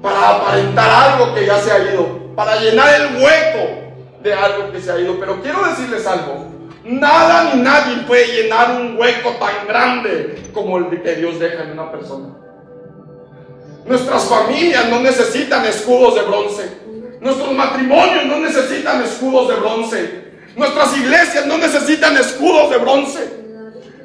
para 0.02 0.36
aparentar 0.36 0.90
algo 0.90 1.34
que 1.34 1.46
ya 1.46 1.58
se 1.60 1.72
ha 1.72 1.92
ido, 1.92 2.34
para 2.34 2.60
llenar 2.60 3.00
el 3.00 3.16
hueco 3.16 3.86
de 4.22 4.34
algo 4.34 4.72
que 4.72 4.80
se 4.80 4.90
ha 4.90 4.98
ido. 4.98 5.18
Pero 5.18 5.40
quiero 5.40 5.64
decirles 5.64 6.06
algo, 6.06 6.46
nada 6.87 7.53
ni 7.53 7.62
nadie 7.62 7.96
puede 8.07 8.27
llenar 8.27 8.81
un 8.81 8.96
hueco 8.96 9.31
tan 9.33 9.66
grande 9.66 10.51
como 10.53 10.79
el 10.79 11.03
que 11.03 11.14
Dios 11.16 11.38
deja 11.38 11.64
en 11.64 11.72
una 11.72 11.90
persona. 11.90 12.29
Nuestras 13.85 14.25
familias 14.25 14.88
no 14.88 15.01
necesitan 15.01 15.64
escudos 15.64 16.14
de 16.14 16.22
bronce. 16.22 16.70
Nuestros 17.20 17.53
matrimonios 17.53 18.27
no 18.27 18.38
necesitan 18.38 19.03
escudos 19.03 19.49
de 19.49 19.55
bronce. 19.57 20.27
Nuestras 20.57 20.96
iglesias 20.96 21.46
no 21.46 21.59
necesitan 21.59 22.16
escudos 22.16 22.70
de 22.70 22.79
bronce. 22.79 23.37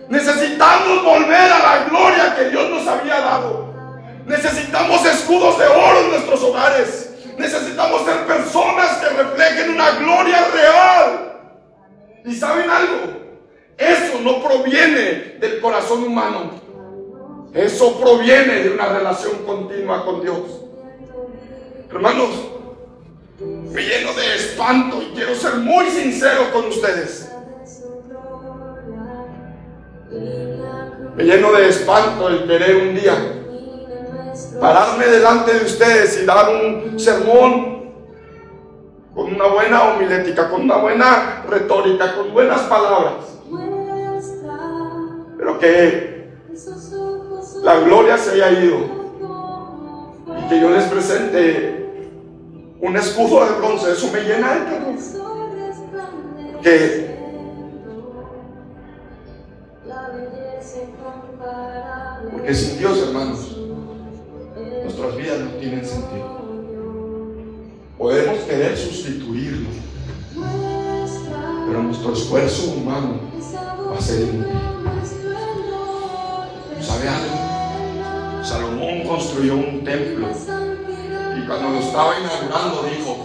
Necesitamos 0.10 1.04
volver 1.04 1.52
a 1.52 1.60
la 1.60 1.86
gloria 1.90 2.36
que 2.36 2.50
Dios 2.50 2.70
nos 2.70 2.88
había 2.88 3.22
dado. 3.22 3.74
Necesitamos 4.26 5.06
escudos 5.06 5.58
de 5.58 5.66
oro 5.66 6.02
en 6.02 6.12
nuestros 6.12 6.44
hogares. 6.44 7.10
Necesitamos 7.38 8.06
ser 8.06 8.26
personas 8.28 8.98
que 8.98 9.10
reflejen 9.10 9.72
una 9.72 9.92
gloria 9.92 10.48
real. 10.54 11.31
¿Y 12.26 12.36
saben 12.36 12.70
algo? 12.70 13.22
Eso 13.78 14.20
no 14.22 14.44
proviene 14.44 15.38
del 15.40 15.60
corazón 15.60 16.04
humano. 16.04 16.52
Eso 17.54 18.00
proviene 18.00 18.64
de 18.64 18.70
una 18.72 18.90
relación 18.90 19.44
continua 19.46 20.06
con 20.06 20.22
Dios. 20.22 20.62
Hermanos, 21.90 22.30
me 23.40 23.82
lleno 23.82 24.14
de 24.14 24.36
espanto 24.36 25.02
y 25.02 25.16
quiero 25.16 25.36
ser 25.36 25.56
muy 25.56 25.86
sincero 25.88 26.52
con 26.54 26.68
ustedes. 26.68 27.30
Me 31.16 31.24
lleno 31.24 31.52
de 31.52 31.70
espanto 31.70 32.30
el 32.30 32.48
querer 32.48 32.76
un 32.88 32.96
día 32.96 33.42
pararme 34.60 35.08
delante 35.08 35.54
de 35.54 35.66
ustedes 35.66 36.22
y 36.22 36.26
dar 36.26 36.50
un 36.50 37.00
sermón 37.00 37.71
con 39.14 39.34
una 39.34 39.48
buena 39.48 39.84
homilética, 39.92 40.50
con 40.50 40.62
una 40.62 40.78
buena 40.78 41.44
retórica, 41.48 42.16
con 42.16 42.34
buenas 42.34 42.62
palabras. 42.62 43.40
Pero 45.38 45.60
que 45.60 46.32
la 47.64 47.80
gloria 47.80 48.18
se 48.18 48.32
haya 48.32 48.52
ido 48.62 48.78
y 50.38 50.50
que 50.50 50.60
yo 50.60 50.70
les 50.70 50.86
presente 50.86 52.08
un 52.80 52.98
escudo 52.98 53.46
de 53.46 53.52
bronce, 53.58 53.92
eso 53.92 54.10
me 54.12 54.22
llena 54.22 54.54
de 54.54 54.60
terror. 54.62 54.96
Que 56.62 57.12
porque 62.32 62.54
sin 62.54 62.80
Dios, 62.80 63.08
hermanos, 63.08 63.58
nuestras 64.84 65.18
vidas 65.18 65.40
no 65.40 65.52
tienen 65.60 65.86
sentido. 65.86 66.41
Podemos 68.02 68.40
querer 68.46 68.76
sustituirlo, 68.76 69.70
pero 71.68 71.84
nuestro 71.84 72.14
esfuerzo 72.14 72.72
humano 72.72 73.20
va 73.92 73.96
a 73.96 74.02
ser 74.02 74.22
inútil. 74.22 74.56
¿Sabe 76.82 77.08
algo? 77.08 78.44
Salomón 78.44 79.04
construyó 79.08 79.54
un 79.54 79.84
templo 79.84 80.30
y 80.32 81.46
cuando 81.46 81.70
lo 81.70 81.78
estaba 81.78 82.16
inaugurando 82.20 82.90
dijo, 82.90 83.18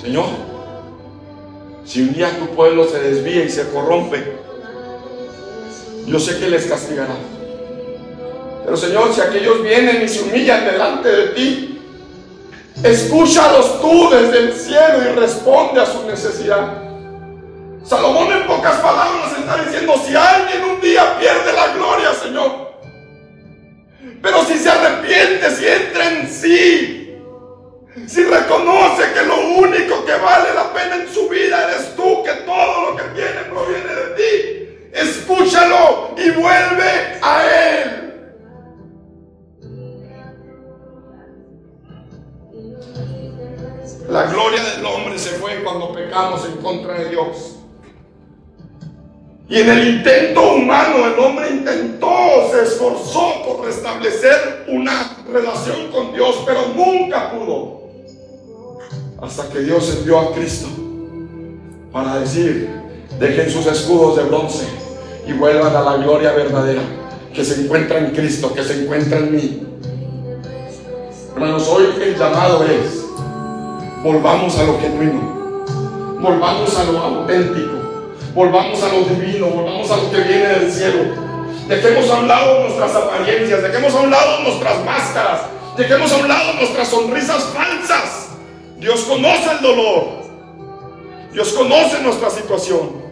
Señor, 0.00 0.28
si 1.84 2.04
un 2.04 2.14
día 2.14 2.30
tu 2.38 2.46
pueblo 2.56 2.88
se 2.88 3.00
desvía 3.00 3.44
y 3.44 3.50
se 3.50 3.68
corrompe, 3.68 4.38
yo 6.06 6.18
sé 6.18 6.38
que 6.38 6.48
les 6.48 6.64
castigará. 6.64 7.16
Pero 8.64 8.76
Señor, 8.78 9.12
si 9.12 9.20
aquellos 9.20 9.62
vienen 9.62 10.00
y 10.02 10.08
se 10.08 10.22
humillan 10.22 10.64
delante 10.64 11.08
de 11.10 11.26
ti, 11.34 11.71
escúchalos 12.82 13.80
tú 13.80 14.10
desde 14.10 14.38
el 14.38 14.52
cielo 14.54 14.98
y 15.04 15.18
responde 15.18 15.80
a 15.80 15.86
su 15.86 16.06
necesidad. 16.06 16.82
Salomón 17.84 18.32
en 18.32 18.46
pocas 18.46 18.76
palabras 18.76 19.32
está 19.38 19.56
diciendo, 19.64 19.94
si 20.06 20.14
alguien 20.14 20.64
un 20.64 20.80
día 20.80 21.18
pierde 21.18 21.52
la 21.52 21.74
gloria, 21.74 22.14
Señor, 22.14 22.72
pero 24.22 24.44
si 24.44 24.56
se 24.56 24.70
arrepiente, 24.70 25.50
si 25.50 25.66
entra 25.66 26.08
en 26.08 26.32
sí, 26.32 27.18
si 28.06 28.24
reconoce 28.24 29.12
que 29.12 29.22
lo 29.26 29.36
único 29.58 30.04
que 30.04 30.14
vale 30.14 30.54
la 30.54 30.72
pena 30.72 30.96
en 30.96 31.12
su 31.12 31.28
vida 31.28 31.68
eres 31.68 31.94
tú, 31.96 32.22
que 32.22 32.32
todo 32.46 32.90
lo 32.90 32.96
que 32.96 33.02
tiene 33.14 33.42
proviene 33.50 33.94
de 33.94 34.14
ti, 34.16 34.90
escúchalo 34.92 36.14
y 36.16 36.30
vuelve 36.30 37.18
a 37.20 37.44
Él. 37.44 38.11
La 44.12 44.26
gloria 44.26 44.62
del 44.62 44.84
hombre 44.84 45.18
se 45.18 45.30
fue 45.30 45.62
cuando 45.64 45.90
pecamos 45.90 46.44
en 46.44 46.58
contra 46.58 46.98
de 46.98 47.08
Dios. 47.08 47.56
Y 49.48 49.58
en 49.58 49.70
el 49.70 49.88
intento 49.88 50.52
humano 50.52 51.06
el 51.06 51.18
hombre 51.18 51.48
intentó, 51.48 52.46
se 52.52 52.62
esforzó 52.62 53.42
por 53.46 53.64
restablecer 53.64 54.66
una 54.68 55.16
relación 55.32 55.90
con 55.90 56.12
Dios, 56.12 56.42
pero 56.44 56.60
nunca 56.76 57.30
pudo. 57.30 57.84
Hasta 59.22 59.48
que 59.48 59.60
Dios 59.60 59.96
envió 59.96 60.18
a 60.18 60.34
Cristo 60.34 60.68
para 61.90 62.20
decir, 62.20 62.68
dejen 63.18 63.50
sus 63.50 63.64
escudos 63.64 64.18
de 64.18 64.24
bronce 64.24 64.66
y 65.26 65.32
vuelvan 65.32 65.74
a 65.74 65.80
la 65.80 65.96
gloria 65.96 66.32
verdadera 66.32 66.82
que 67.32 67.42
se 67.42 67.62
encuentra 67.62 67.96
en 67.96 68.10
Cristo, 68.10 68.52
que 68.52 68.62
se 68.62 68.82
encuentra 68.82 69.20
en 69.20 69.34
mí. 69.34 69.66
Hermanos, 71.34 71.66
hoy 71.66 71.86
el 71.98 72.18
llamado 72.18 72.62
es, 72.66 73.01
volvamos 74.02 74.58
a 74.58 74.64
lo 74.64 74.78
genuino, 74.80 75.20
volvamos 76.20 76.76
a 76.76 76.84
lo 76.84 76.98
auténtico. 76.98 77.82
Volvamos 78.34 78.82
a 78.82 78.88
lo 78.88 79.04
divino, 79.04 79.46
volvamos 79.48 79.90
a 79.90 79.96
lo 79.98 80.10
que 80.10 80.20
viene 80.22 80.48
del 80.48 80.72
cielo. 80.72 81.00
Dejemos 81.68 82.08
a 82.08 82.20
un 82.20 82.28
lado 82.28 82.60
nuestras 82.60 82.96
apariencias, 82.96 83.62
dejemos 83.62 83.94
a 83.94 84.00
un 84.00 84.10
lado 84.10 84.42
nuestras 84.42 84.84
máscaras, 84.86 85.42
dejemos 85.76 86.10
a 86.12 86.16
un 86.16 86.28
lado 86.28 86.54
nuestras 86.54 86.88
sonrisas 86.88 87.44
falsas. 87.52 88.30
Dios 88.78 89.02
conoce 89.02 89.50
el 89.52 89.60
dolor, 89.60 90.04
Dios 91.30 91.52
conoce 91.52 92.02
nuestra 92.02 92.30
situación. 92.30 93.02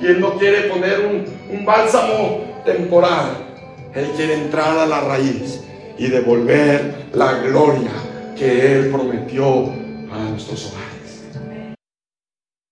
Y 0.00 0.06
Él 0.06 0.20
no 0.20 0.32
quiere 0.38 0.62
poner 0.62 1.06
un, 1.06 1.56
un 1.56 1.64
bálsamo 1.64 2.62
temporal, 2.64 3.46
Él 3.94 4.10
quiere 4.16 4.34
entrar 4.34 4.76
a 4.76 4.86
la 4.86 5.00
raíz 5.02 5.60
y 5.96 6.08
devolver 6.08 7.06
la 7.12 7.34
gloria 7.34 7.92
que 8.36 8.74
Él 8.74 8.90
prometió 8.90 9.72
para 10.18 10.30
nuestros 10.30 10.66
hogares. 10.66 10.87